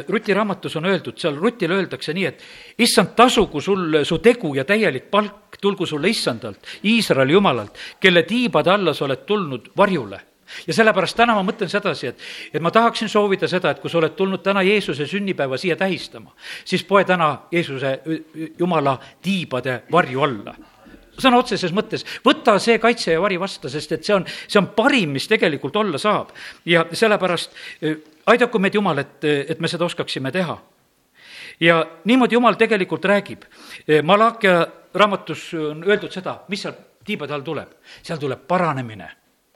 [0.08, 2.42] Ruti raamatus on öeldud, seal Rutile öeldakse nii, et
[2.82, 8.70] issand, tasugu sul su tegu ja täielik palk tulgu sulle issandalt, Iisraeli jumalalt, kelle tiibade
[8.70, 10.20] alla sa oled tulnud varjule.
[10.66, 12.20] Ja sellepärast täna ma mõtlen sedasi, et,
[12.54, 16.34] et ma tahaksin soovida seda, et kui sa oled tulnud täna Jeesuse sünnipäeva siia tähistama,
[16.64, 17.98] siis poe täna Jeesuse,
[18.58, 20.54] Jumala tiibade varju alla
[21.18, 24.70] sõna otseses mõttes, võta see kaitse ja vari vastu, sest et see on, see on
[24.76, 26.32] parim, mis tegelikult olla saab.
[26.64, 27.54] ja sellepärast
[28.26, 30.58] aidaku meid Jumal, et, et me seda oskaksime teha.
[31.60, 33.44] ja niimoodi Jumal tegelikult räägib.
[34.02, 36.74] Malakia raamatus on öeldud seda, mis seal
[37.06, 37.68] tiibade all tuleb.
[38.02, 39.10] seal tuleb paranemine.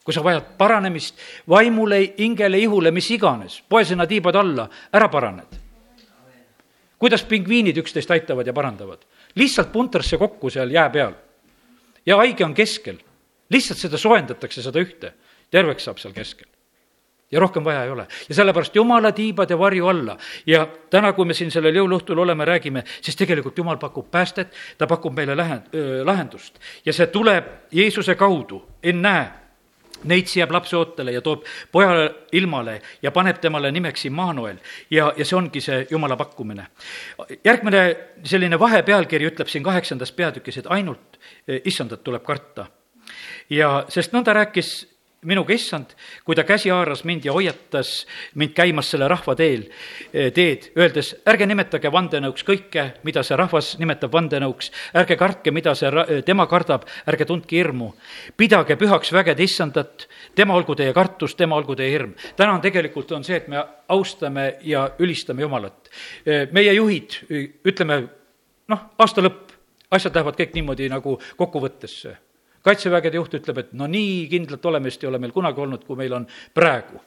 [0.04, 1.18] kui sa vajad paranemist
[1.48, 5.58] vaimule, hingele, ihule, mis iganes, poe sinna tiibade alla, ära paraned.
[6.98, 9.04] kuidas pingviinid üksteist aitavad ja parandavad?
[9.34, 11.12] lihtsalt puntrasse kokku seal jää peal.
[12.06, 12.98] Ja haige on keskel.
[13.50, 15.12] lihtsalt seda soojendatakse, seda ühte.
[15.50, 16.46] terveks saab seal keskel
[17.30, 18.06] ja rohkem vaja ei ole.
[18.28, 22.84] ja sellepärast Jumala tiibade varju alla ja täna, kui me siin sellel jõuluõhtul oleme, räägime,
[23.00, 25.60] siis tegelikult Jumal pakub päästet, ta pakub meile lähe-,
[26.04, 26.58] lahendust.
[26.84, 29.28] ja see tuleb Jeesuse kaudu, ennäe,
[30.04, 34.56] neitsi jääb lapse ootele ja toob poja ilmale ja paneb temale nimeks Immanuel.
[34.90, 36.66] ja, ja see ongi see Jumala pakkumine.
[37.44, 41.20] järgmine selline vahepealkiri ütleb siin kaheksandas peatükis, et ainult
[41.64, 42.66] issandat tuleb karta.
[43.50, 44.89] ja sest nõnda rääkis
[45.28, 45.92] minuga issand,
[46.24, 48.06] kui ta käsi haaras mind ja hoiatas
[48.40, 49.66] mind käimas selle rahva teel,
[50.12, 56.22] teed, öeldes, ärge nimetage vandenõuks kõike, mida see rahvas nimetab vandenõuks, ärge kartke, mida see
[56.26, 57.90] tema kardab, ärge tundke hirmu.
[58.36, 62.14] pidage pühaks vägede issandat, tema olgu teie kartus, tema olgu teie hirm.
[62.36, 65.90] täna on tegelikult, on see, et me austame ja ülistame Jumalat.
[66.52, 67.20] meie juhid,
[67.64, 68.08] ütleme,
[68.68, 69.52] noh, aasta lõpp,
[69.90, 72.29] asjad lähevad kõik niimoodi nagu kokkuvõttesse
[72.66, 76.18] kaitsevägede juht ütleb, et no nii kindlat olemist ei ole meil kunagi olnud, kui meil
[76.18, 77.00] on praegu.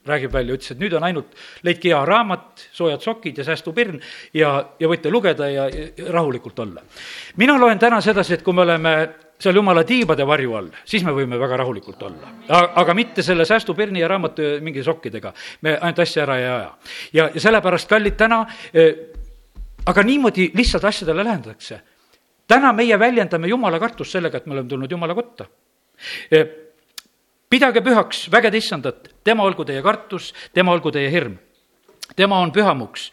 [0.00, 3.98] räägib välja, ütles, et nüüd on ainult, leidke hea raamat, soojad sokid ja säästupirn
[4.32, 6.80] ja, ja võite lugeda ja, ja rahulikult olla.
[7.36, 8.94] mina loen täna sedasi, et kui me oleme
[9.40, 12.32] seal jumala tiibade varju all, siis me võime väga rahulikult olla.
[12.48, 15.34] aga mitte selle säästupirni ja raamatu mingi sokkidega.
[15.60, 16.74] me ainult asja ära ei aja.
[17.12, 18.94] ja, ja sellepärast, kallid, täna eh,
[19.86, 21.80] aga niimoodi lihtsalt asjadele lähendatakse
[22.50, 25.46] täna meie väljendame jumala kartust sellega, et me oleme tulnud jumala kotta.
[26.30, 26.42] E,
[27.50, 31.38] pidage pühaks vägede issandat, tema olgu teie kartus, tema olgu teie hirm.
[32.16, 33.10] tema on pühamuks,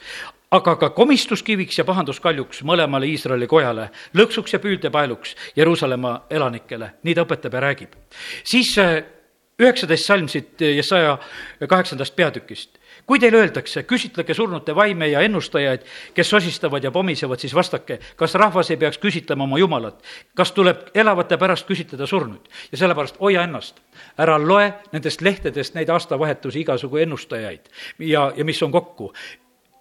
[0.52, 7.28] aga ka komistuskiviks ja pahanduskaljuks mõlemale Iisraeli kojale, lõksuks ja püüldepaeluks Jeruusalemma elanikele, nii ta
[7.28, 7.94] õpetab ja räägib.
[8.44, 9.06] siis e,
[9.60, 11.18] üheksateist salm siit Jesaja
[11.68, 17.56] kaheksandast peatükist kui teile öeldakse, küsitlege surnute vaime ja ennustajaid, kes sosistavad ja pomisevad, siis
[17.56, 20.04] vastake, kas rahvas ei peaks küsitlema oma jumalat?
[20.36, 22.50] kas tuleb elavate pärast küsitleda surnuid?
[22.72, 23.80] ja sellepärast hoia ennast,
[24.18, 27.70] ära loe nendest lehtedest neid aastavahetusi igasugu ennustajaid
[28.00, 29.14] ja, ja mis on kokku.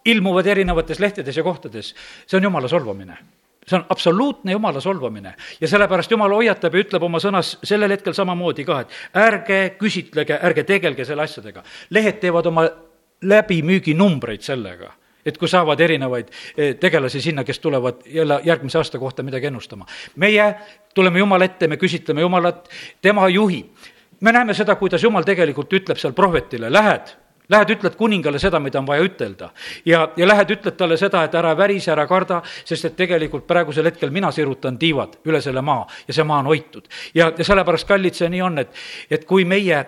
[0.05, 1.95] ilmuvad erinevates lehtedes ja kohtades,
[2.27, 3.19] see on jumala solvamine
[3.67, 8.15] see on absoluutne jumala solvamine ja sellepärast jumal hoiatab ja ütleb oma sõnas sellel hetkel
[8.15, 11.63] samamoodi ka, et ärge küsitlege, ärge tegelge selle asjadega.
[11.91, 12.69] lehed teevad oma
[13.29, 14.93] läbimüüginumbreid sellega,
[15.27, 19.87] et kui saavad erinevaid eh, tegelasi sinna, kes tulevad jälle järgmise aasta kohta midagi ennustama.
[20.17, 20.55] meie
[20.95, 22.69] tuleme Jumala ette, me küsitleme Jumalat,
[23.03, 23.67] tema juhib.
[24.21, 27.17] me näeme seda, kuidas Jumal tegelikult ütleb seal prohvetile, lähed
[27.49, 29.51] Lähed, ütled kuningale seda, mida on vaja ütelda.
[29.87, 33.87] ja, ja lähed, ütled talle seda, et ära värise, ära karda, sest et tegelikult praegusel
[33.87, 36.89] hetkel mina sirutan tiivad üle selle maa ja see maa on hoitud.
[37.15, 38.75] ja, ja sellepärast, kallid, see nii on, et,
[39.11, 39.85] et kui meie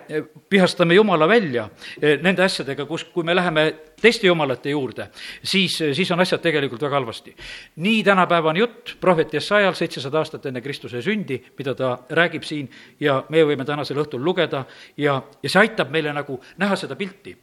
[0.49, 1.67] pihastame Jumala välja
[2.01, 3.65] eh, nende asjadega, kus, kui me läheme
[3.99, 5.09] teiste jumalate juurde,
[5.43, 7.35] siis, siis on asjad tegelikult väga halvasti.
[7.75, 13.23] nii tänapäevane jutt prohvet Jesajal seitsesada aastat enne Kristuse sündi, mida ta räägib siin ja
[13.29, 14.63] meie võime tänasel õhtul lugeda
[14.97, 17.35] ja, ja see aitab meile nagu näha seda pilti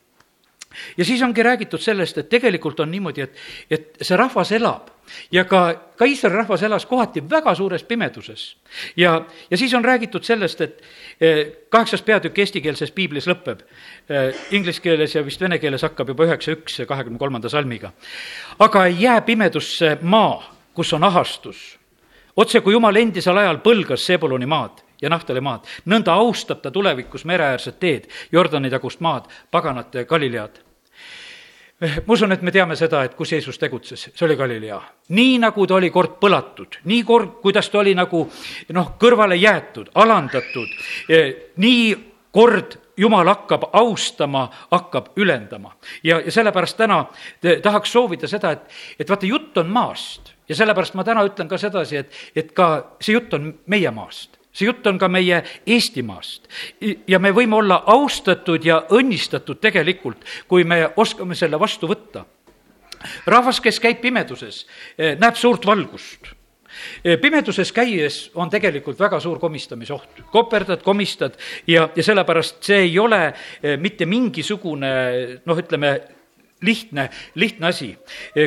[0.96, 3.37] ja siis ongi räägitud sellest, et tegelikult on niimoodi, et,
[3.70, 4.90] et see rahvas elab
[5.33, 5.61] ja ka,
[5.96, 8.57] ka Iisraeli rahvas elas kohati väga suures pimeduses.
[8.96, 10.83] ja, ja siis on räägitud sellest, et
[11.20, 13.62] eh, kaheksas peatükk eestikeelses piiblis lõpeb.
[14.09, 17.92] Eh, inglise keeles ja vist vene keeles hakkab juba üheksa üks kahekümne kolmanda salmiga.
[18.59, 21.79] aga ei jää pimedusse maa, kus on ahastus.
[22.37, 25.66] otse kui jumal endisel ajal põlgas Sebuloni maad ja Nahtali maad.
[25.87, 30.66] nõnda austab ta tulevikus mereäärset teed, Jordani tagust maad, paganate Galilead
[31.80, 34.80] ma usun, et me teame seda, et kus Jeesus tegutses, see oli Galilea.
[35.09, 38.24] nii, nagu ta oli kord põlatud, nii kord, kuidas ta oli nagu
[38.72, 40.72] noh, kõrvale jäetud, alandatud,
[41.09, 41.90] eh, nii
[42.32, 45.76] kord jumal hakkab austama, hakkab ülendama.
[46.02, 47.04] ja, ja sellepärast täna
[47.62, 51.59] tahaks soovida seda, et, et vaata, jutt on maast ja sellepärast ma täna ütlen ka
[51.59, 56.48] sedasi, et, et ka see jutt on meie maast see jutt on ka meie Eestimaast.
[57.08, 62.24] ja me võime olla austatud ja õnnistatud tegelikult, kui me oskame selle vastu võtta.
[63.26, 64.66] rahvas, kes käib pimeduses,
[64.98, 66.32] eh, näeb suurt valgust
[67.04, 70.22] eh, pimeduses käies on tegelikult väga suur komistamisoht.
[70.32, 73.26] koperdad, komistad ja, ja sellepärast see ei ole
[73.62, 74.92] eh, mitte mingisugune
[75.44, 76.15] noh, ütleme,
[76.66, 77.90] lihtne, lihtne asi,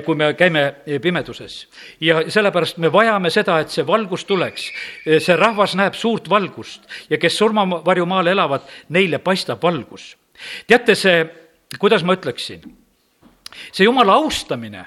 [0.06, 0.64] kui me käime
[1.02, 1.68] pimeduses.
[2.02, 4.70] ja sellepärast me vajame seda, et see valgus tuleks.
[5.06, 10.16] see rahvas näeb suurt valgust ja kes surmavarjumaal elavad, neile paistab valgus.
[10.68, 11.26] teate, see,
[11.80, 12.64] kuidas ma ütleksin,
[13.72, 14.86] see jumala austamine,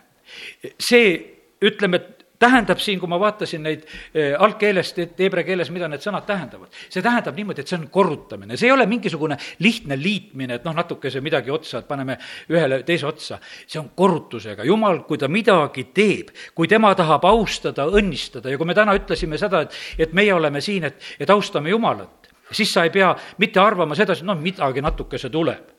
[0.78, 1.14] see
[1.62, 6.02] ütleme, et tähendab siin, kui ma vaatasin neid eh, algkeelest, et heebrea keeles, mida need
[6.04, 10.58] sõnad tähendavad, see tähendab niimoodi, et see on korrutamine, see ei ole mingisugune lihtne liitmine,
[10.58, 12.18] et noh, natukese midagi otsa, et paneme
[12.50, 13.38] ühele teise otsa.
[13.66, 18.68] see on korrutusega, jumal, kui ta midagi teeb, kui tema tahab austada, õnnistada ja kui
[18.68, 22.84] me täna ütlesime seda, et, et meie oleme siin, et, et austame Jumalat, siis sa
[22.84, 25.70] ei pea mitte arvama sedasi, noh, midagi natukese tuleb.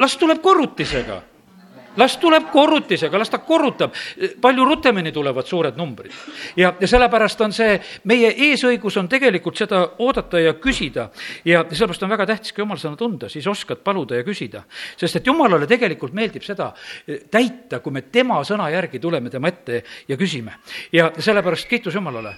[0.00, 1.18] las tuleb korrutisega
[2.00, 3.94] las tuleb korrutisega, las ta korrutab,
[4.40, 6.12] palju rutemini tulevad suured numbrid.
[6.56, 7.76] ja, ja sellepärast on see,
[8.10, 11.10] meie eesõigus on tegelikult seda oodata ja küsida
[11.44, 14.64] ja sellepärast on väga tähtis ka jumal sõna tunda, siis oskad paluda ja küsida.
[14.96, 16.72] sest et jumalale tegelikult meeldib seda
[17.06, 20.56] eh, täita, kui me tema sõna järgi tuleme tema ette ja küsime.
[20.92, 22.34] ja sellepärast kiitus Jumalale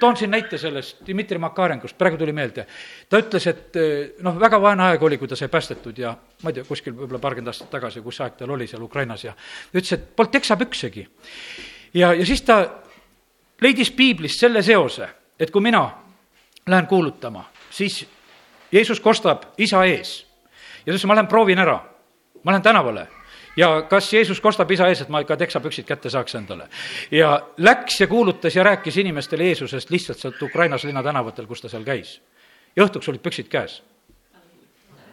[0.00, 2.66] toon siin näite sellest Dmitri Makarengust, praegu tuli meelde.
[3.08, 3.78] ta ütles, et
[4.22, 7.20] noh, väga vaene aeg oli, kui ta sai päästetud ja ma ei tea, kuskil võib-olla
[7.22, 9.34] paarkümmend aastat tagasi, kus aeg tal oli seal Ukrainas ja
[9.74, 11.06] ütles, et polnud teksapüksegi.
[11.94, 12.58] ja, ja siis ta
[13.60, 15.84] leidis piiblist selle seose, et kui mina
[16.66, 18.06] lähen kuulutama, siis
[18.72, 20.26] Jeesus kostab isa ees.
[20.86, 21.78] ja ütles, ma lähen proovin ära,
[22.42, 23.06] ma lähen tänavale
[23.60, 26.68] ja kas Jeesus kostab isa ees, et ma ikka teksapüksid kätte saaks endale.
[27.10, 31.84] ja läks ja kuulutas ja rääkis inimestele Jeesusest lihtsalt sealt Ukrainas linnatänavatel, kus ta seal
[31.84, 32.20] käis.
[32.76, 33.82] ja õhtuks olid püksid käes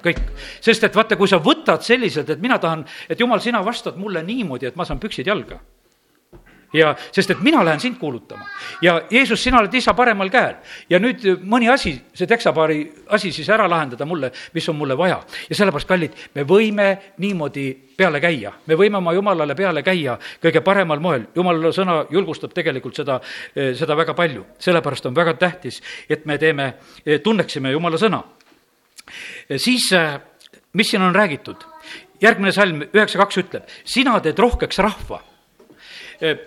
[0.04, 0.20] kõik,
[0.62, 4.24] sest et vaata, kui sa võtad selliselt, et mina tahan, et jumal, sina vastad mulle
[4.24, 5.60] niimoodi, et ma saan püksid jalga
[6.74, 8.46] ja sest, et mina lähen sind kuulutama
[8.82, 10.56] ja Jeesus, sina oled isa paremal käel
[10.90, 12.80] ja nüüd mõni asi, see teksapaari
[13.16, 15.22] asi siis ära lahendada mulle, mis on mulle vaja.
[15.50, 16.88] ja sellepärast, kallid, me võime
[17.24, 22.54] niimoodi peale käia, me võime oma jumalale peale käia kõige paremal moel, jumala sõna julgustab
[22.54, 23.20] tegelikult seda,
[23.56, 26.74] seda väga palju, sellepärast on väga tähtis, et me teeme,
[27.24, 28.24] tunneksime jumala sõna.
[29.56, 29.90] siis,
[30.74, 31.64] mis siin on räägitud?
[32.22, 35.37] järgmine salm üheksa kaks ütleb, sina teed rohkeks rahva Eh,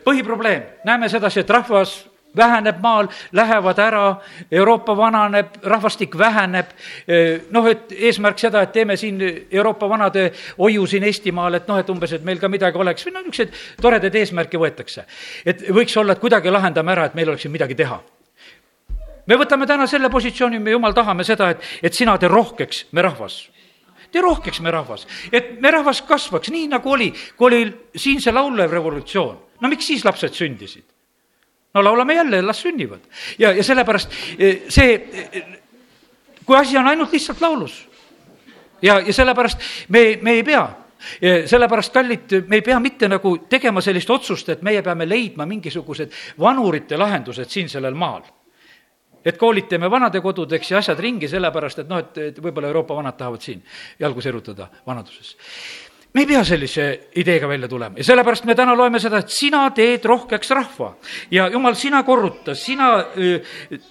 [0.04, 4.04] põhiprobleem, näeme sedasi, et rahvas väheneb maal, lähevad ära,
[4.52, 6.66] Euroopa vananeb, rahvastik väheneb,
[7.08, 11.78] eh, noh, et eesmärk seda, et teeme siin Euroopa vanade hoiu siin Eestimaal, et noh,
[11.78, 13.06] et umbes, et meil ka midagi oleks.
[13.06, 15.04] Või no niisuguseid toredaid eesmärke võetakse.
[15.46, 18.00] et võiks olla, et kuidagi lahendame ära, et meil oleks siin midagi teha.
[19.26, 23.02] me võtame täna selle positsiooni, me jumal tahame seda, et, et sina tee rohkeks me
[23.02, 23.48] rahvas.
[24.10, 28.32] Tee rohkeks me rahvas, et me rahvas kasvaks nii, nagu oli, kui oli siin see
[28.32, 30.84] laulev revolutsioon no miks siis lapsed sündisid?
[31.74, 33.00] no laulame jälle, las sünnivad.
[33.38, 34.94] ja, ja sellepärast e, see,
[35.32, 35.42] e,
[36.44, 37.88] kui asi on ainult lihtsalt laulus
[38.82, 40.68] ja, ja sellepärast me, me ei pea
[41.22, 45.46] Ja sellepärast, kallid, me ei pea mitte nagu tegema sellist otsust, et meie peame leidma
[45.48, 48.22] mingisugused vanurite lahendused siin sellel maal.
[49.24, 53.40] et koolitame vanadekodudeks ja asjad ringi, sellepärast et noh, et, et võib-olla Euroopa vanad tahavad
[53.40, 53.60] siin
[54.00, 55.36] jalgu sirutada vanaduses
[56.14, 56.86] me ei pea sellise
[57.20, 60.90] ideega välja tulema ja sellepärast me täna loeme seda, et sina teed rohkeks rahva
[61.30, 62.88] ja jumal, sina korruta, sina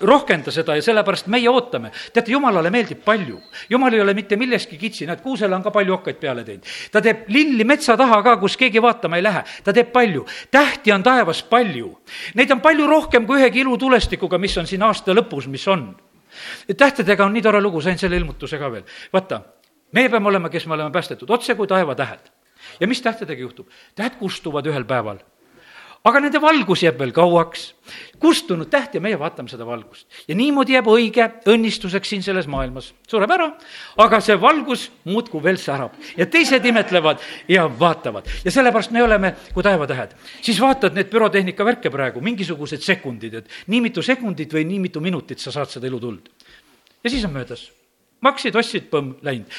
[0.02, 1.92] rohkenda seda ja sellepärast meie ootame.
[2.14, 5.96] teate, jumalale meeldib palju, jumal ei ole mitte milleski kitsi, näed, kuusele on ka palju
[6.00, 6.68] okkaid peale teinud.
[6.92, 10.92] ta teeb lilli metsa taha ka, kus keegi vaatama ei lähe, ta teeb palju, tähti
[10.92, 11.94] on taevas palju.
[12.36, 15.88] Neid on palju rohkem kui ühegi ilutulestikuga, mis on siin aasta lõpus, mis on
[16.78, 18.84] tähtedega on nii tore lugu, sain selle ilmutuse ka veel.
[19.14, 19.42] vaata,
[19.92, 22.32] meie peame olema, kes me oleme päästetud, otse kui taevatähed.
[22.80, 23.68] ja mis tähtedega juhtub?
[23.96, 25.20] tähed kustuvad ühel päeval.
[26.04, 27.74] aga nende valgus jääb veel kauaks.
[28.20, 30.08] kustunud täht ja meie vaatame seda valgust.
[30.28, 32.94] ja niimoodi jääb õige õnnistuseks siin selles maailmas.
[33.08, 33.50] sureb ära,
[33.98, 38.30] aga see valgus muudkui veel särab ja teised imetlevad ja vaatavad.
[38.46, 40.14] ja sellepärast me oleme kui taevatähed.
[40.42, 45.02] siis vaatad neid pürotehnika värke praegu, mingisugused sekundid, et nii mitu sekundit või nii mitu
[45.02, 46.30] minutit sa saad seda ilutuld.
[47.04, 47.72] ja siis on möödas
[48.22, 49.58] maksid, ostsid, põmm, läinud.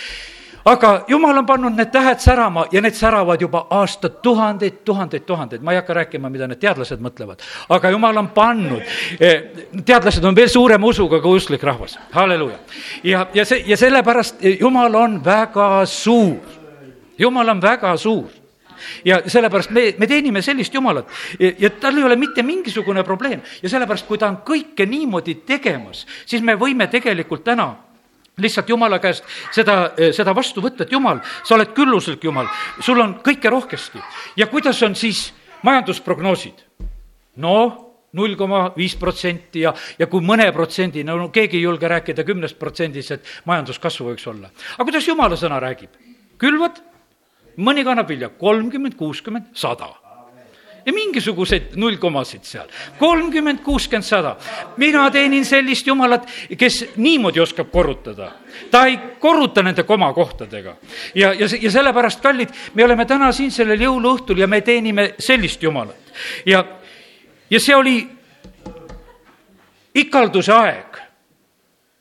[0.64, 5.73] Aga jumal on pannud need tähed särama ja need säravad juba aastatuhandeid, tuhandeid, tuhandeid, ma
[5.73, 7.40] ei hakka rääkima, mida need teadlased mõtlevad,
[7.73, 8.83] aga jumal on pannud,
[9.20, 12.59] eh, teadlased on veel suurema usuga kui usklik rahvas, halleluuja.
[13.05, 16.44] ja, ja see, ja sellepärast jumal on väga suur,
[17.18, 18.29] jumal on väga suur.
[19.05, 21.09] Ja sellepärast me, me teenime sellist Jumalat.
[21.38, 23.42] Ja, ja tal ei ole mitte mingisugune probleem.
[23.62, 27.75] Ja sellepärast, kui ta on kõike niimoodi tegemas, siis me võime tegelikult täna
[28.38, 32.48] lihtsalt Jumala käest seda, eh, seda vastu võtta, et Jumal, sa oled külluslik Jumal,
[32.80, 33.98] sul on kõike rohkesti.
[34.36, 36.66] ja kuidas on siis majandusprognoosid?
[37.36, 42.24] noh, null koma viis protsenti ja, ja kui mõne protsendi, no keegi ei julge rääkida
[42.24, 44.50] kümnest protsendist, et majanduskasvu võiks olla.
[44.74, 45.90] aga kuidas Jumala sõna räägib?
[46.38, 46.80] külvad,
[47.56, 49.99] mõni kannab vilja kolmkümmend, kuuskümmend, sada
[50.86, 52.68] ja mingisuguseid nullkomasid seal.
[52.98, 54.36] kolmkümmend, kuuskümmend, sada.
[54.76, 58.32] mina teenin sellist jumalat, kes niimoodi oskab korrutada.
[58.70, 60.76] ta ei korruta nende komakohtadega.
[61.14, 65.62] ja, ja, ja sellepärast, kallid, me oleme täna siin sellel jõuluõhtul ja me teenime sellist
[65.62, 66.12] jumalat.
[66.46, 66.64] ja,
[67.50, 68.08] ja see oli
[69.94, 70.96] ikalduse aeg.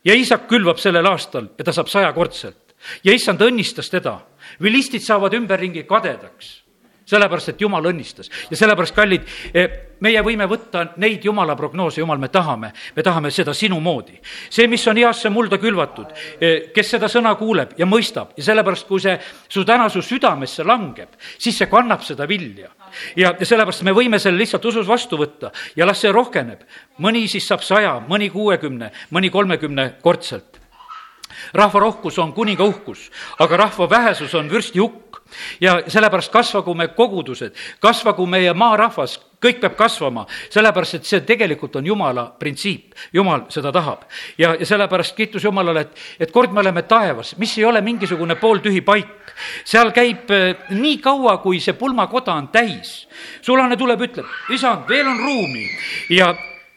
[0.05, 4.19] ja isak külvab sellel aastal ja ta saab sajakordselt ja issand õnnistas teda.
[4.61, 6.68] vilistid saavad ümberringi kadedaks
[7.09, 8.29] sellepärast, et Jumal õnnistas.
[8.49, 9.69] ja sellepärast, kallid, eh,
[9.99, 14.19] meie võime võtta neid Jumala prognoose, Jumal, me tahame, me tahame seda sinu moodi.
[14.49, 18.87] see, mis on heasse mulda külvatud, eh, kes seda sõna kuuleb ja mõistab ja sellepärast,
[18.87, 22.69] kui see su täna su südamesse langeb, siis see kannab seda vilja.
[23.15, 26.59] ja, ja sellepärast me võime selle lihtsalt usus vastu võtta ja las see rohkeneb.
[26.99, 30.59] mõni siis saab saja, mõni kuuekümne, mõni kolmekümne kordselt
[31.53, 35.08] rahva rohkus on kuninga uhkus, aga rahva vähesus on vürsti hukk
[35.61, 41.77] ja sellepärast kasvagu me kogudused, kasvagu meie maarahvas, kõik peab kasvama, sellepärast et see tegelikult
[41.79, 42.95] on Jumala printsiip.
[43.13, 44.03] Jumal seda tahab.
[44.37, 48.35] ja, ja sellepärast kiitus Jumalale, et, et kord me oleme taevas, mis ei ole mingisugune
[48.35, 49.33] pooltühi paik.
[49.65, 53.07] seal käib eh, nii kaua, kui see pulmakoda on täis.
[53.41, 55.67] sulane tuleb, ütleb, isand, veel on ruumi
[56.09, 56.33] ja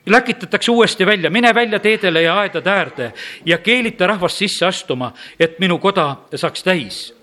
[0.07, 3.13] läkitatakse uuesti välja, mine välja teedele ja aedade äärde
[3.47, 7.22] ja keelita rahvast sisse astuma, et minu koda saaks täis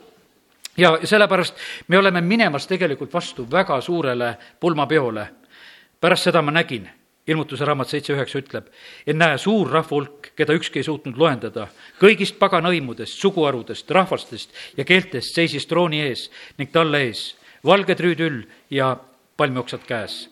[0.80, 1.56] ja sellepärast
[1.88, 5.28] me oleme minemas tegelikult vastu väga suurele pulmapeole.
[6.02, 6.90] pärast seda ma nägin,
[7.28, 8.70] ilmutuse raamat seitse üheksa ütleb,
[9.08, 11.68] et näe, suur rahva hulk, keda ükski ei suutnud loendada,
[12.00, 18.96] kõigist paganhõimudest, suguharudest, rahvastest ja keeltest seisis trooni ees ning talle ees valged rüüdüll ja
[19.38, 20.30] palmioksad käes.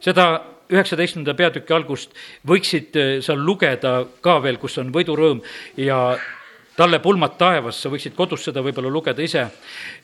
[0.00, 2.14] seda üheksateistkümnenda peatüki algust
[2.48, 5.42] võiksid äh, seal lugeda ka veel, kus on võidurõõm
[5.76, 6.16] ja
[6.76, 9.44] talle pulmad taevas, sa võiksid kodus seda võib-olla lugeda ise,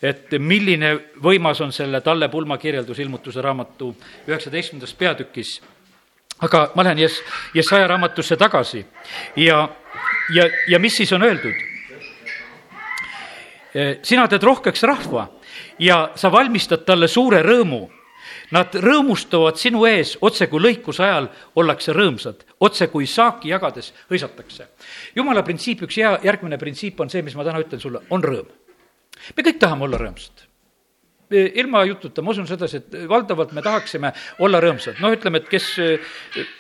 [0.03, 3.95] et milline võimas on selle talle pulma kirjeldus ilmutuse raamatu
[4.29, 5.61] üheksateistkümnendas peatükis.
[6.41, 7.23] aga ma lähen Jes-,
[7.55, 8.87] Jesaja raamatusse tagasi
[9.37, 9.69] ja,
[10.35, 11.55] ja, ja mis siis on öeldud?
[14.03, 15.29] sina teed rohkeks rahva
[15.79, 17.89] ja sa valmistad talle suure rõõmu
[18.51, 21.29] Nad rõõmustavad sinu ees, otse kui lõikuse ajal
[21.61, 24.69] ollakse rõõmsad, otse kui saaki jagades hõisatakse.
[25.15, 28.49] jumala printsiip, üks hea järgmine printsiip on see, mis ma täna ütlen sulle, on rõõm.
[29.37, 30.48] me kõik tahame olla rõõmsad
[31.31, 34.13] ilma jututa, ma usun sedasi, et valdavalt me tahaksime
[34.45, 35.01] olla rõõmsad.
[35.01, 35.67] noh, ütleme, et kes,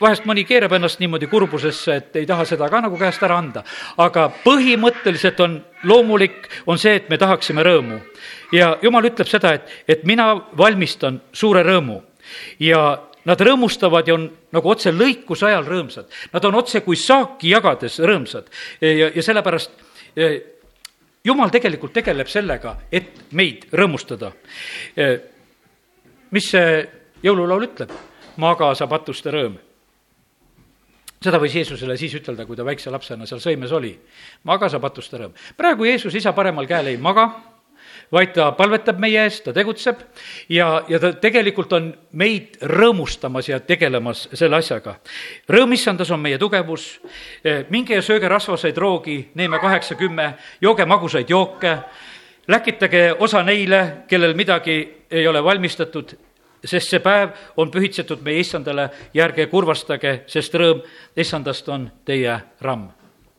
[0.00, 3.64] vahest mõni keerab ennast niimoodi kurbusesse, et ei taha seda ka nagu käest ära anda.
[3.96, 8.00] aga põhimõtteliselt on loomulik, on see, et me tahaksime rõõmu.
[8.52, 12.02] ja jumal ütleb seda, et, et mina valmistan suure rõõmu
[12.60, 14.22] ja Nad rõõmustavad ja on
[14.54, 16.06] nagu otse lõikuse ajal rõõmsad.
[16.32, 18.46] Nad on otse kui saaki jagades rõõmsad
[18.80, 19.74] ja, ja sellepärast
[21.28, 24.32] jumal tegelikult tegeleb sellega, et meid rõõmustada.
[26.30, 26.84] mis see
[27.22, 27.92] jõululaul ütleb?
[28.38, 29.58] magasa patuste rõõm.
[31.18, 33.98] seda võis Jeesusele siis ütelda, kui ta väikse lapsena seal sõimes oli.
[34.44, 35.36] magasa patuste rõõm.
[35.56, 37.57] praegu Jeesus isa paremal käel ei maga
[38.12, 40.00] vaid ta palvetab meie eest, ta tegutseb
[40.52, 44.98] ja, ja ta tegelikult on meid rõõmustamas ja tegelemas selle asjaga.
[45.48, 47.00] rõõm issandas on meie tugevus,
[47.70, 51.78] minge ja sööge rasvaseid roogi, Neeme kaheksa, kümme, jooge magusaid jooke,
[52.48, 56.14] läkitage osa neile, kellel midagi ei ole valmistatud,
[56.64, 58.88] sest see päev on pühitsetud meie issandale.
[59.14, 60.82] Ja ärge kurvastage, sest rõõm
[61.16, 62.97] issandast on teie ramm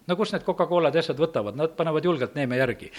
[0.10, 2.91] no kus need Coca-Colad ja asjad võtavad, nad panevad julgelt neeme järgi.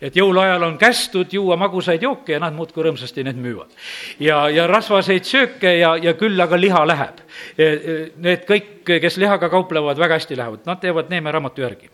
[0.00, 3.72] et jõuluajal on kästud juua magusaid jooke ja nad muudkui rõõmsasti neid müüvad.
[4.20, 7.22] ja, ja rasvaseid sööke ja, ja küll aga liha läheb.
[7.58, 11.90] E, e, need kõik, kes lihaga kauplevad, väga hästi lähevad, nad teevad neeme raamatu järgi.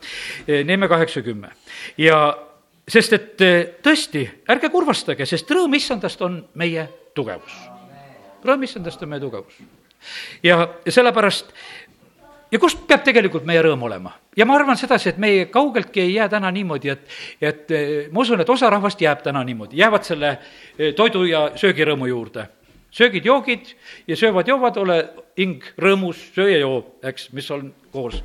[0.46, 1.52] E, neeme kaheksakümmend
[1.98, 2.18] ja
[2.88, 3.44] sest et
[3.84, 7.54] tõesti, ärge kurvastage, sest rõõm issandast on meie tugevus.
[8.44, 9.54] rõõm issandast on meie tugevus.
[10.42, 11.52] ja sellepärast
[12.54, 14.14] ja kust peab tegelikult meie rõõm olema?
[14.38, 18.22] ja ma arvan sedasi, et meie kaugeltki ei jää täna niimoodi, et, et eh, ma
[18.22, 22.48] usun, et osa rahvast jääb täna niimoodi, jäävad selle eh, toidu ja söögirõõmu juurde.
[22.94, 23.72] söögid-joogid
[24.06, 24.98] ja söövad-joovad, ole
[25.38, 28.22] hing rõõmus, söö ja joo, eks, mis on koos.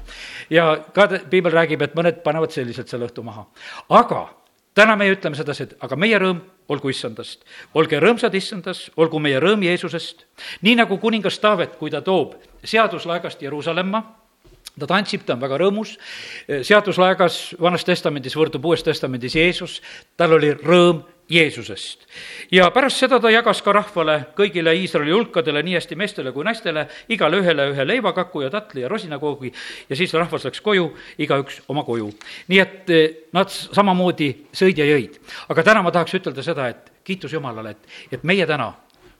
[0.49, 3.47] ja ka piibel räägib, et mõned panevad selliselt selle õhtu maha.
[3.89, 4.27] aga
[4.73, 7.43] täna meie ütleme sedasi, et aga meie rõõm olgu issandast.
[7.74, 10.26] olge rõõmsad issandas, olgu meie rõõm Jeesusest.
[10.61, 14.03] nii nagu kuningas Taavet, kui ta toob seaduslaegast Jeruusalemma
[14.80, 15.95] ta tantsib, ta on väga rõõmus,
[16.47, 19.80] seaduslaegas Vanas Testamendis võrdub Uues Testamendis Jeesus,
[20.17, 22.07] tal oli rõõm Jeesusest.
[22.51, 26.88] ja pärast seda ta jagas ka rahvale, kõigile Iisraeli hulkadele, nii hästi meestele kui naistele,
[27.13, 29.51] igale ühele ühe leivakaku ja tatli ja rosinakoogi
[29.89, 30.88] ja siis rahvas läks koju,
[31.21, 32.09] igaüks oma koju.
[32.47, 35.21] nii et eh, nad samamoodi sõid ja jõid.
[35.49, 38.73] aga täna ma tahaks ütelda seda, et kiitus Jumalale, et, et meie täna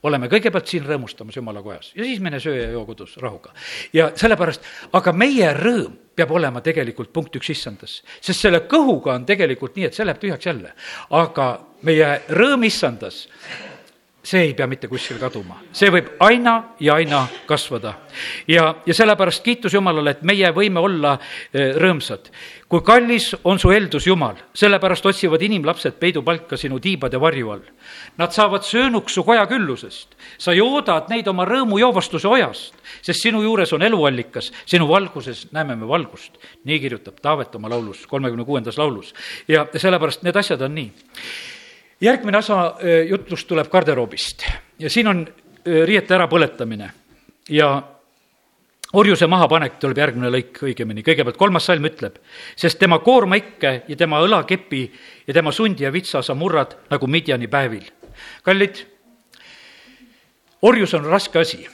[0.04, 3.54] oleme kõigepealt siin rõõmustamas Jumala kojas ja siis mine söö ja joo kodus rahuga.
[3.94, 9.26] ja sellepärast, aga meie rõõm peab olema tegelikult punkt üks issandas, sest selle kõhuga on
[9.28, 10.74] tegelikult nii, et see läheb tühjaks jälle.
[11.10, 11.50] aga
[11.88, 13.28] meie rõõm issandas
[14.30, 17.96] see ei pea mitte kuskile kaduma, see võib aina ja aina kasvada.
[18.48, 22.30] ja, ja sellepärast kiitus Jumalale, et meie võime olla eh, rõõmsad.
[22.70, 27.66] kui kallis on su eeldus, Jumal, sellepärast otsivad inimlapsed peidupalka sinu tiibade varju all.
[28.18, 30.16] Nad saavad söönuks su koja küllusest.
[30.38, 35.88] sa joodad neid oma rõõmujoovastuse ojast, sest sinu juures on eluallikas, sinu valguses näeme me
[35.88, 36.38] valgust.
[36.64, 39.14] nii kirjutab Taavet oma laulus, kolmekümne kuuendas laulus.
[39.48, 40.92] ja sellepärast need asjad on nii
[42.02, 42.76] järgmine osa
[43.10, 44.46] jutlust tuleb garderoobist
[44.80, 45.28] ja siin on
[45.66, 46.90] riiete ärapõletamine
[47.50, 47.70] ja
[48.94, 52.18] orjuse mahapanek tuleb järgmine lõik õigemini, kõigepealt kolmas salm ütleb,
[52.58, 54.84] sest tema koormaikke ja tema õlakepi
[55.28, 57.86] ja tema sundi ja vitsa sa murrad nagu Midjani päevil.
[58.44, 58.86] kallid,
[60.62, 61.68] orjus on raske asi.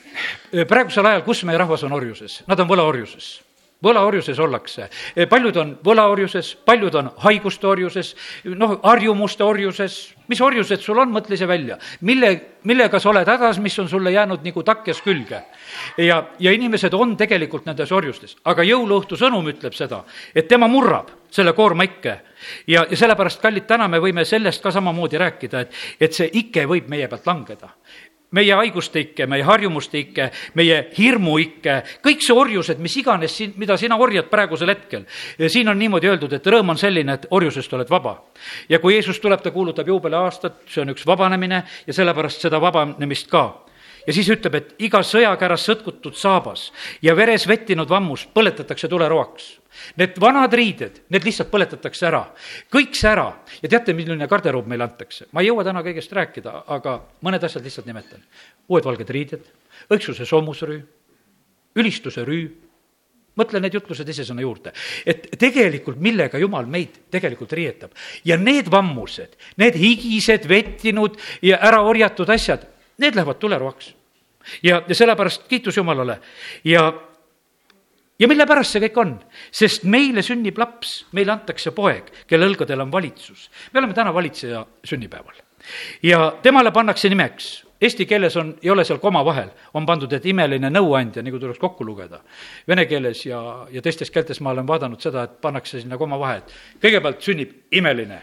[0.67, 2.43] praegusel ajal, kus meie rahvas on orjuses?
[2.47, 3.44] Nad on võlaorjuses
[3.85, 4.89] võlaorjuses ollakse.
[5.29, 8.15] paljud on võlaorjuses, paljud on haiguste orjuses,
[8.45, 11.77] noh, harjumuste orjuses, mis orjused sul on, mõtle ise välja.
[12.01, 15.43] mille, millega sa oled hädas, mis on sulle jäänud nagu takjas külge.
[15.97, 20.03] ja, ja inimesed on tegelikult nendes orjustes, aga jõuluõhtu sõnum ütleb seda,
[20.35, 22.19] et tema murrab selle koorma ikke.
[22.67, 26.65] ja, ja sellepärast, kallid, täna me võime sellest ka samamoodi rääkida, et, et see ike
[26.69, 27.69] võib meie pealt langeda
[28.35, 30.29] meie haiguste ikke, meie harjumuste ikke,
[30.59, 35.05] meie hirmu ikke, kõik see orjused, mis iganes siin, mida sina orjad praegusel hetkel.
[35.47, 38.17] siin on niimoodi öeldud, et rõõm on selline, et orjusest oled vaba.
[38.69, 43.31] ja kui Jeesus tuleb, ta kuulutab juubeliaastat, see on üks vabanemine ja sellepärast seda vabanemist
[43.31, 43.64] ka
[44.07, 49.53] ja siis ütleb, et iga sõjakäras sõtkutud saabas ja veres vettinud vammus põletatakse tuleroaks
[49.99, 52.21] Need vanad riided, need lihtsalt põletatakse ära,
[52.73, 53.27] kõik see ära
[53.61, 55.27] ja teate, milline garderoob meile antakse?
[55.35, 58.23] ma ei jõua täna kõigest rääkida, aga mõned asjad lihtsalt nimetan.
[58.69, 59.49] uued valged riided,
[59.91, 60.79] õigsuse soomusrüü,
[61.75, 62.47] ülistuse rüü,
[63.35, 64.71] mõtle need jutlused ise sinna juurde.
[65.05, 67.91] et tegelikult, millega Jumal meid tegelikult riietab.
[68.23, 73.95] ja need vammused, need higised, vettinud ja ära orjatud asjad, need lähevad tuleroaks.
[74.63, 76.19] ja, ja sellepärast kiitus Jumalale
[76.63, 76.93] ja
[78.19, 79.15] ja mille pärast see kõik on?
[79.51, 83.49] sest meile sünnib laps, meile antakse poeg, kelle õlgadel on valitsus.
[83.73, 85.41] me oleme täna valitseja sünnipäeval.
[86.03, 90.25] ja temale pannakse nimeks, eesti keeles on, ei ole seal koma vahel, on pandud, et
[90.25, 92.21] imeline nõuandja, nagu tuleks kokku lugeda.
[92.67, 93.41] Vene keeles ja,
[93.71, 97.75] ja teistes keeltes ma olen vaadanud seda, et pannakse sinna koma vahe, et kõigepealt sünnib
[97.75, 98.21] imeline,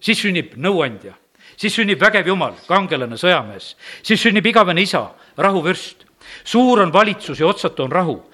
[0.00, 1.16] siis sünnib nõuandja,
[1.56, 6.04] siis sünnib vägev jumal, kangelane, sõjamees, siis sünnib igavene isa, rahuvürst.
[6.44, 8.24] suur on valitsus ja otsatu on rahu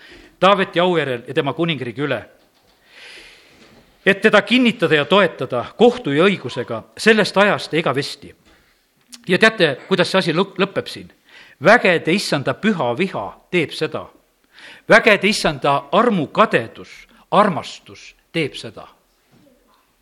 [0.40, 2.24] Taaveti aujärjel ja tema kuningriigi üle.
[4.06, 8.34] et teda kinnitada ja toetada kohtu ja õigusega sellest ajast ja igavesti.
[9.28, 11.12] ja teate, kuidas see asi lõpeb siin?
[11.64, 14.06] vägede issanda püha viha teeb seda.
[14.88, 18.88] vägede issanda armukadedus, armastus teeb seda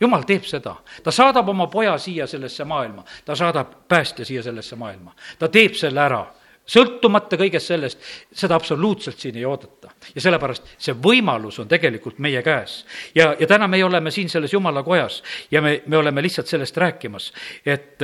[0.01, 4.76] jumal teeb seda, ta saadab oma poja siia sellesse maailma, ta saadab päästja siia sellesse
[4.76, 6.24] maailma, ta teeb selle ära
[6.70, 8.03] sõltumata kõigest sellest,
[8.36, 9.90] seda absoluutselt siin ei oodata.
[10.14, 12.84] ja sellepärast see võimalus on tegelikult meie käes.
[13.14, 16.76] ja, ja täna meie oleme siin selles jumala kojas ja me, me oleme lihtsalt sellest
[16.76, 17.32] rääkimas,
[17.66, 17.98] et,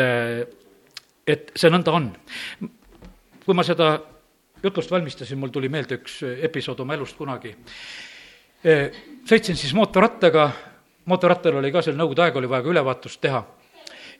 [1.26, 2.11] et see nõnda on.
[3.44, 4.01] kui ma seda
[4.62, 7.55] jutlust valmistasin, mul tuli meelde üks episood oma elust kunagi.
[9.28, 10.51] sõitsin siis mootorrattaga,
[11.07, 13.44] mootorrattal oli ka seal nõukogude aeg, oli vaja ka ülevaatust teha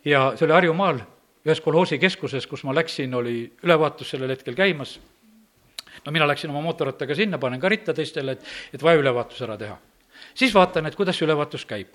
[0.07, 1.03] ja see oli Harjumaal
[1.47, 5.01] ühes kolhoosi keskuses, kus ma läksin, oli ülevaatus sellel hetkel käimas.
[6.05, 9.57] no mina läksin oma mootorrattaga sinna, panen ka ritta teistele, et, et vaja ülevaatus ära
[9.57, 9.79] teha.
[10.35, 11.89] siis vaatan, et kuidas see ülevaatus käib.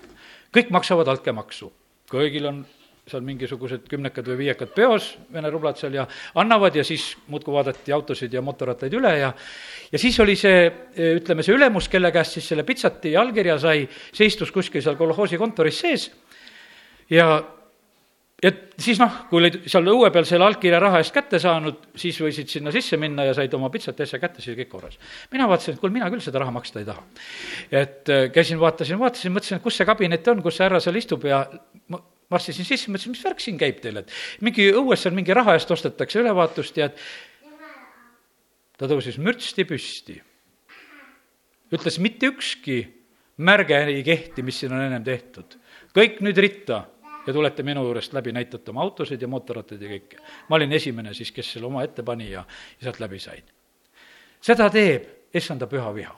[0.56, 1.72] kõik maksavad altkäemaksu,
[2.10, 2.64] kõigil on
[3.10, 6.04] seal mingisugused kümnekad või viiekad peos, vene rublad seal ja
[6.38, 9.32] annavad ja siis muudkui vaadati autosid ja mootorrattaid üle ja
[9.92, 10.68] ja siis oli see,
[11.18, 15.40] ütleme, see ülemus, kelle käest siis selle pitsati allkirja sai, see istus kuskil seal kolhoosi
[15.40, 16.06] kontoris sees
[17.10, 17.26] ja
[18.42, 22.16] et siis noh, kui olid seal õue peal selle allkirja raha eest kätte saanud, siis
[22.22, 24.98] võisid sinna sisse minna ja said oma pitsati asja kätte, siis oli kõik korras.
[25.34, 27.04] mina vaatasin, et kuule, mina küll seda raha maksta ei taha.
[27.82, 31.26] et käisin, vaatasin, vaatasin, mõtlesin, et kus see kabinet on, kus see härra seal istub
[31.26, 31.44] ja
[32.32, 35.70] marssisin sisse, mõtlesin, mis värk siin käib teil, et mingi õues seal mingi raha eest
[35.74, 37.04] ostetakse ülevaatust ja et
[38.78, 40.16] ta tõusis mürtsti püsti.
[41.72, 42.80] ütles, mitte ükski
[43.36, 45.58] märge ei kehti, mis siin on ennem tehtud.
[45.94, 46.86] kõik nüüd ritta
[47.26, 50.20] ja tulete minu juurest läbi, näitate oma autosid ja mootorrattaid ja kõike.
[50.48, 52.44] ma olin esimene siis, kes selle oma ette pani ja,
[52.78, 53.42] ja sealt läbi sain.
[54.40, 56.16] seda teeb issanda püha viha.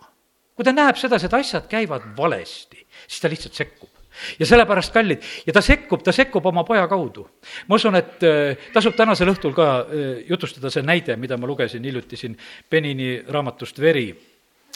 [0.54, 3.93] kui ta näeb sedasi, et asjad käivad valesti, siis ta lihtsalt sekkub
[4.38, 7.26] ja sellepärast, kallid, ja ta sekkub, ta sekkub oma poja kaudu.
[7.68, 11.84] ma usun, et äh, tasub tänasel õhtul ka äh, jutustada see näide, mida ma lugesin
[11.84, 12.38] hiljuti siin
[12.70, 14.12] Benini raamatust Veri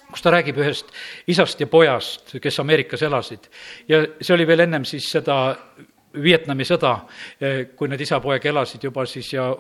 [0.09, 0.89] kus ta räägib ühest
[1.28, 3.51] isast ja pojast, kes Ameerikas elasid.
[3.89, 5.57] ja see oli veel ennem siis seda
[6.22, 6.95] Vietnami sõda,
[7.41, 9.51] eh, kui need isa-poeg elasid juba siis ja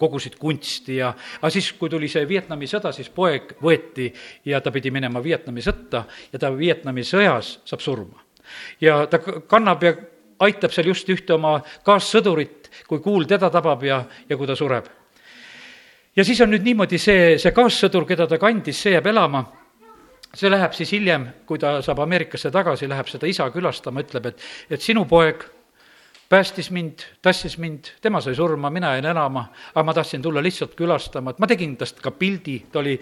[0.00, 4.08] kogusid kunsti ja, aga siis, kui tuli see Vietnami sõda, siis poeg võeti
[4.44, 8.23] ja ta pidi minema Vietnami sõtta ja ta Vietnami sõjas saab surma.
[8.80, 9.18] Ja ta
[9.48, 9.94] kannab ja
[10.44, 14.88] aitab seal just ühte oma kaassõdurit, kui kuul teda tabab ja, ja kui ta sureb.
[16.16, 19.44] ja siis on nüüd niimoodi, see, see kaassõdur, keda ta kandis, see jääb elama
[20.34, 24.48] see läheb siis hiljem, kui ta saab Ameerikasse tagasi, läheb seda isa külastama, ütleb, et,
[24.70, 25.44] et sinu poeg
[26.28, 30.74] päästis mind, tassis mind, tema sai surma, mina jäin elama, aga ma tahtsin tulla lihtsalt
[30.78, 32.96] külastama, et ma tegin tast ka pildi, ta oli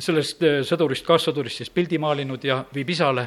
[0.00, 3.26] sellest äh, sõdurist, kaassõdurist siis pildi maalinud ja viib isale.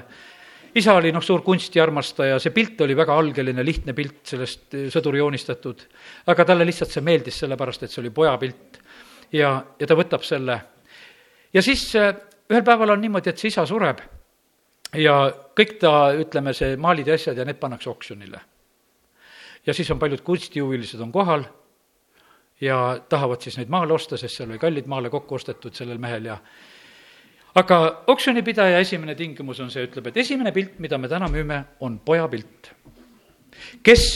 [0.76, 5.86] Isa oli noh, suur kunstiarmastaja, see pilt oli väga algeline, lihtne pilt sellest sõduri joonistatud,
[6.32, 8.80] aga talle lihtsalt see meeldis, sellepärast et see oli pojapilt.
[9.34, 10.60] ja, ja ta võtab selle.
[11.54, 14.02] ja siis ühel päeval on niimoodi, et see isa sureb
[14.98, 15.18] ja
[15.58, 18.42] kõik ta, ütleme, see maalid ja asjad ja need pannakse oksjonile.
[19.66, 21.46] ja siis on paljud kunstihuvilised on kohal
[22.62, 26.26] ja tahavad siis neid maale osta, sest seal oli kallid maale kokku ostetud sellel mehel
[26.26, 26.38] ja
[27.56, 32.00] aga oksjonipidaja esimene tingimus on see, ütleb, et esimene pilt, mida me täna müüme, on
[32.06, 32.72] poja pilt.
[33.84, 34.08] kes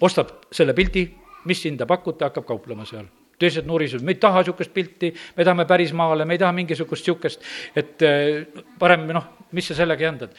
[0.00, 1.06] ostab selle pildi,
[1.46, 3.06] mis hinda pakute, hakkab kauplema seal
[3.38, 7.42] teised nurisevad, me ei taha niisugust pilti, me tahame pärismaale, me ei taha mingisugust niisugust,
[7.76, 8.46] et eh,
[8.78, 10.32] parem noh, mis sa sellega jändad.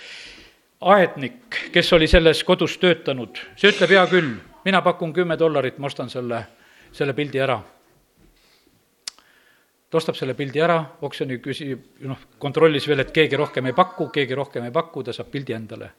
[0.81, 4.35] aednik, kes oli selles kodus töötanud, see ütleb, hea küll,
[4.65, 6.43] mina pakun kümme dollarit, ma ostan selle,
[6.93, 7.57] selle pildi ära.
[9.89, 14.09] Ta ostab selle pildi ära, oksjoni küsib, noh, kontrollis veel, et keegi rohkem ei paku,
[14.13, 15.91] keegi rohkem ei paku, ta saab pildi endale.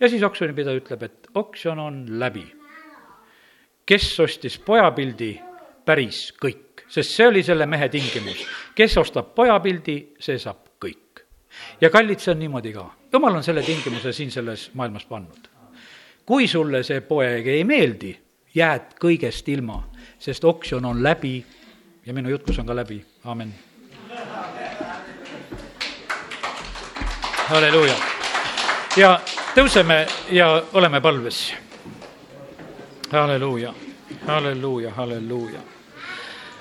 [0.00, 2.44] ja siis oksjonipidaja ütleb, et oksjon on läbi.
[3.86, 5.32] kes ostis pojapildi
[5.84, 8.46] päris kõik, sest see oli selle mehe tingimus.
[8.74, 11.24] kes ostab pojapildi, see saab kõik.
[11.80, 12.86] ja kallid, see on niimoodi ka.
[13.12, 15.48] jumal on selle tingimuse siin selles maailmas pannud.
[16.24, 18.14] kui sulle see poeg ei meeldi,
[18.54, 19.82] jääd kõigest ilma,
[20.18, 21.44] sest oksjon on läbi
[22.06, 23.54] ja minu jutlus on ka läbi, aamen.
[27.48, 27.94] halleluuja.
[28.96, 29.20] ja
[29.54, 31.54] tõuseme ja oleme palves.
[33.12, 33.74] halleluuja,
[34.26, 35.60] halleluuja, halleluuja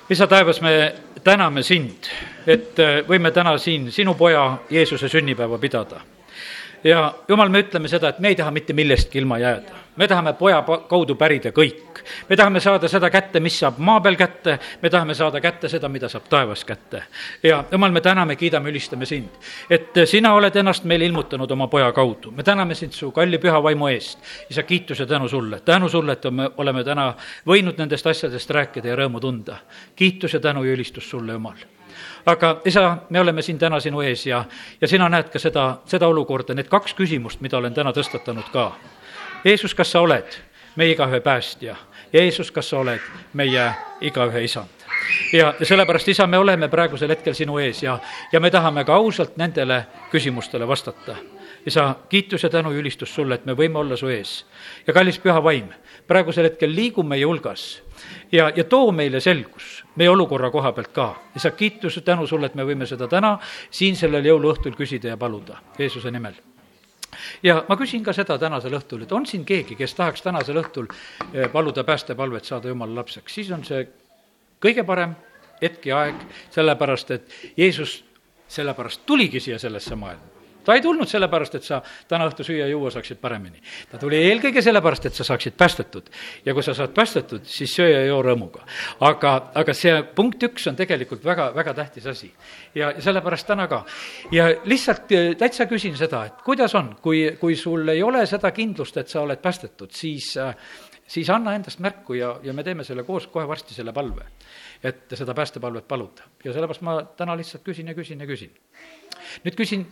[0.09, 2.09] isa taevas, me täname sind,
[2.47, 6.01] et äh, võime täna siin sinu poja Jeesuse sünnipäeva pidada.
[6.83, 9.82] ja jumal, me ütleme seda, et me ei taha mitte millestki ilma jääda.
[9.95, 12.03] Me tahame poja kaudu pärida kõik.
[12.29, 15.89] me tahame saada seda kätte, mis saab maa peal kätte, me tahame saada kätte seda,
[15.89, 17.03] mida saab taevas kätte.
[17.43, 19.29] ja jumal, me täname, kiidame, ülistame sind,
[19.69, 22.31] et sina oled ennast meile ilmutanud oma poja kaudu.
[22.31, 24.19] me täname sind su kalli püha vaimu eest.
[24.49, 27.13] isa, kiitus ja tänu sulle, tänu sulle, et me oleme täna
[27.47, 29.57] võinud nendest asjadest rääkida ja rõõmu tunda.
[29.95, 31.57] kiitus ja tänu ja ülistus sulle, Jumal
[32.25, 34.43] aga isa, me oleme siin täna sinu ees ja,
[34.81, 38.71] ja sina näed ka seda, seda olukorda, need kaks küsimust, mida olen täna tõstatanud ka.
[39.43, 40.39] Jeesus, kas sa oled
[40.75, 41.75] meie igaühe päästja?
[42.13, 43.01] Jeesus, kas sa oled
[43.33, 43.71] meie
[44.01, 44.83] igaühe isand?
[45.33, 47.99] ja, sellepärast, isa, me oleme praegusel hetkel sinu ees ja,
[48.31, 51.17] ja me tahame ka ausalt nendele küsimustele vastata
[51.65, 54.45] isa, kiitus ja tänu ja ülistus sulle, et me võime olla su ees.
[54.87, 55.69] ja kallis püha vaim,
[56.07, 57.83] praegusel hetkel liigu meie hulgas
[58.31, 61.15] ja, ja too meile selgus meie olukorra koha pealt ka.
[61.35, 63.37] isa, kiitus ja tänu sulle, et me võime seda täna
[63.71, 66.52] siin sellel jõuluõhtul küsida ja paluda Jeesuse nimel
[67.43, 70.89] ja ma küsin ka seda tänasel õhtul, et on siin keegi, kes tahaks tänasel õhtul
[71.33, 73.87] eh, paluda päästepalvet saada jumala lapseks, siis on see
[74.63, 75.15] kõige parem
[75.61, 78.01] hetk ja aeg, sellepärast et Jeesus
[78.47, 80.32] sellepärast tuligi siia sellesse maailma
[80.65, 83.61] ta ei tulnud sellepärast, et sa täna õhtu süüa-juua saaksid paremini.
[83.91, 86.09] ta tuli eelkõige sellepärast, et sa saaksid päästetud.
[86.45, 88.63] ja kui sa saad päästetud, siis söö ja joo rõõmuga.
[88.99, 92.31] aga, aga see punkt üks on tegelikult väga, väga tähtis asi.
[92.75, 93.83] ja, sellepärast täna ka.
[94.31, 98.51] ja lihtsalt eh, täitsa küsin seda, et kuidas on, kui, kui sul ei ole seda
[98.51, 100.55] kindlust, et sa oled päästetud, siis äh,
[101.07, 104.25] siis anna endast märku ja, ja me teeme selle koos kohe varsti selle palve.
[104.83, 108.51] et seda päästepalvet paluda ja sellepärast ma täna lihtsalt küsin ja küsin ja küsin.
[109.45, 109.85] nüüd küsin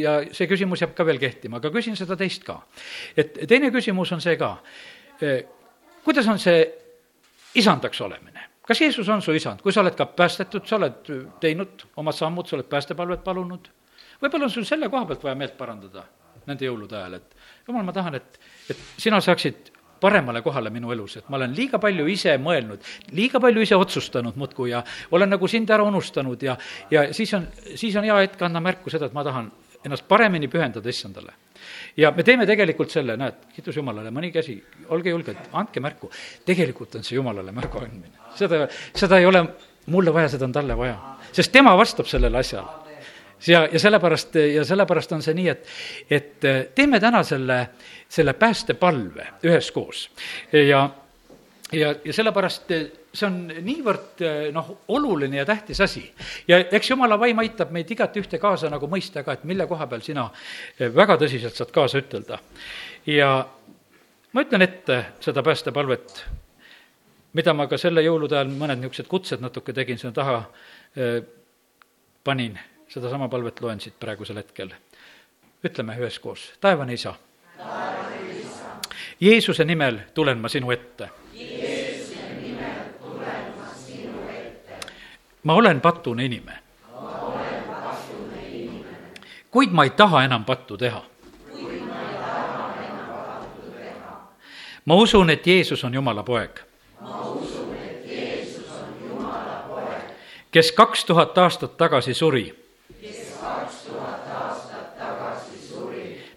[0.00, 2.60] ja see küsimus jääb ka veel kehtima, aga küsin seda teist ka.
[3.16, 4.56] et teine küsimus on see ka,
[6.04, 6.64] kuidas on see
[7.60, 8.50] isandaks olemine?
[8.66, 11.10] kas Jeesus on su isand, kui sa oled ka päästetud, sa oled
[11.40, 13.68] teinud omad sammud, sa oled päästepalvet palunud,
[14.22, 16.06] võib-olla on sul selle koha pealt vaja meelt parandada
[16.48, 18.40] nende jõulude ajal, et jumal, ma tahan, et,
[18.70, 19.70] et sina saaksid
[20.04, 22.84] paremale kohale minu elus, et ma olen liiga palju ise mõelnud,
[23.16, 24.82] liiga palju ise otsustanud muudkui ja
[25.16, 26.56] olen nagu sind ära unustanud ja,
[26.92, 29.50] ja siis on, siis on hea hetk anda märku seda, et ma tahan
[29.84, 31.32] ennast paremini pühendada issandale.
[31.96, 34.56] ja me teeme tegelikult selle, näed, kiitus Jumalale, mõni käsi,
[34.92, 36.10] olge julged, andke märku.
[36.46, 38.16] tegelikult on see Jumalale märgu andmine.
[38.36, 39.44] seda, seda ei ole
[39.92, 40.96] mulle vaja, seda on talle vaja.
[41.32, 42.84] sest tema vastab sellele asjale
[43.46, 45.70] ja, ja sellepärast, ja sellepärast on see nii, et,
[46.10, 47.58] et teeme täna selle,
[48.08, 50.08] selle päästepalve üheskoos
[50.52, 50.84] ja,
[51.72, 52.72] ja, ja sellepärast
[53.14, 54.22] see on niivõrd
[54.54, 56.04] noh, oluline ja tähtis asi.
[56.48, 59.86] ja eks jumala vaim aitab meid igat ühte kaasa nagu mõista ka, et mille koha
[59.90, 60.28] peal sina
[60.78, 62.40] väga tõsiselt saad kaasa ütelda.
[63.06, 63.30] ja
[64.32, 66.24] ma ütlen ette seda päästepalvet,
[67.38, 70.40] mida ma ka selle jõulude ajal mõned niisugused kutsed natuke tegin sinna taha,
[72.24, 72.58] panin
[72.94, 74.70] sedasama palvet loen siit praegusel hetkel.
[75.64, 77.14] ütleme üheskoos, taevane isa.
[79.20, 81.08] Jeesuse nimel tulen ma sinu ette.
[85.42, 86.58] ma olen patune inimene.
[89.50, 91.02] kuid ma ei taha enam pattu teha.
[94.84, 96.60] ma usun, et Jeesus on Jumala poeg
[100.50, 102.63] kes kaks tuhat aastat tagasi suri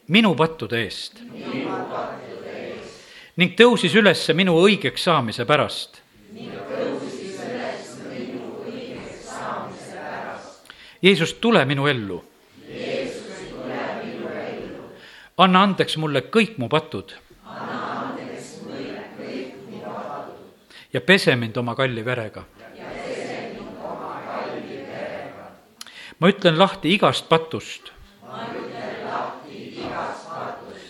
[0.08, 1.20] minu pattude eest.
[3.38, 6.02] ning tõusis ülesse minu õigeks saamise pärast.
[11.02, 12.24] Jeesus, tule minu ellu.
[15.38, 17.14] anna andeks mulle kõik mu patud.
[20.93, 22.43] ja pese mind oma kalli verega.
[26.20, 27.91] Ma ütlen lahti igast patust.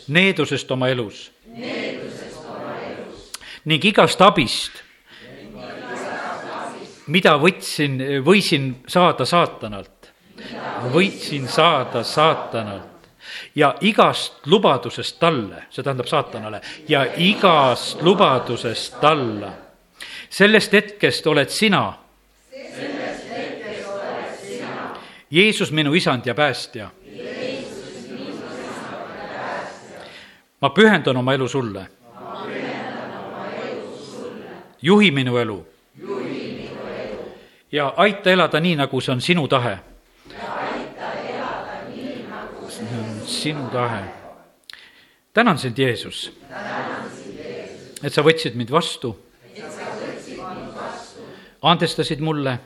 [0.07, 1.31] needusest oma elus.
[3.65, 4.83] ning igast abist,
[7.07, 10.11] mida võtsin, võisin saada saatanalt.
[10.93, 12.97] võitsin saada saatanalt
[13.55, 19.51] ja igast lubadusest talle, see tähendab saatanale, ja igast lubadusest talla.
[20.29, 21.93] sellest hetkest oled sina.
[25.37, 26.89] Jeesus, minu isand ja päästja.
[30.61, 31.87] ma pühendan oma elu sulle.
[34.81, 35.67] juhi minu elu.
[37.71, 39.77] ja aita elada nii, nagu see on sinu tahe
[43.25, 44.03] sinu tahe.
[45.33, 46.31] tänan sind, Jeesus,
[48.03, 49.13] et sa võtsid mind vastu,
[51.61, 52.57] andestasid mulle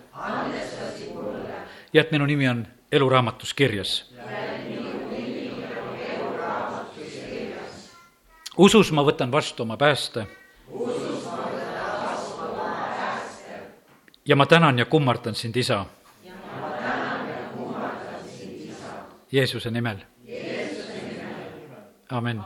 [1.93, 4.13] ja et minu nimi on eluraamatus kirjas.
[8.57, 10.27] usus ma võtan vastu oma pääste.
[14.25, 15.85] ja ma tänan ja kummardan sind, isa.
[19.31, 19.97] Jeesuse nimel
[22.11, 22.43] amen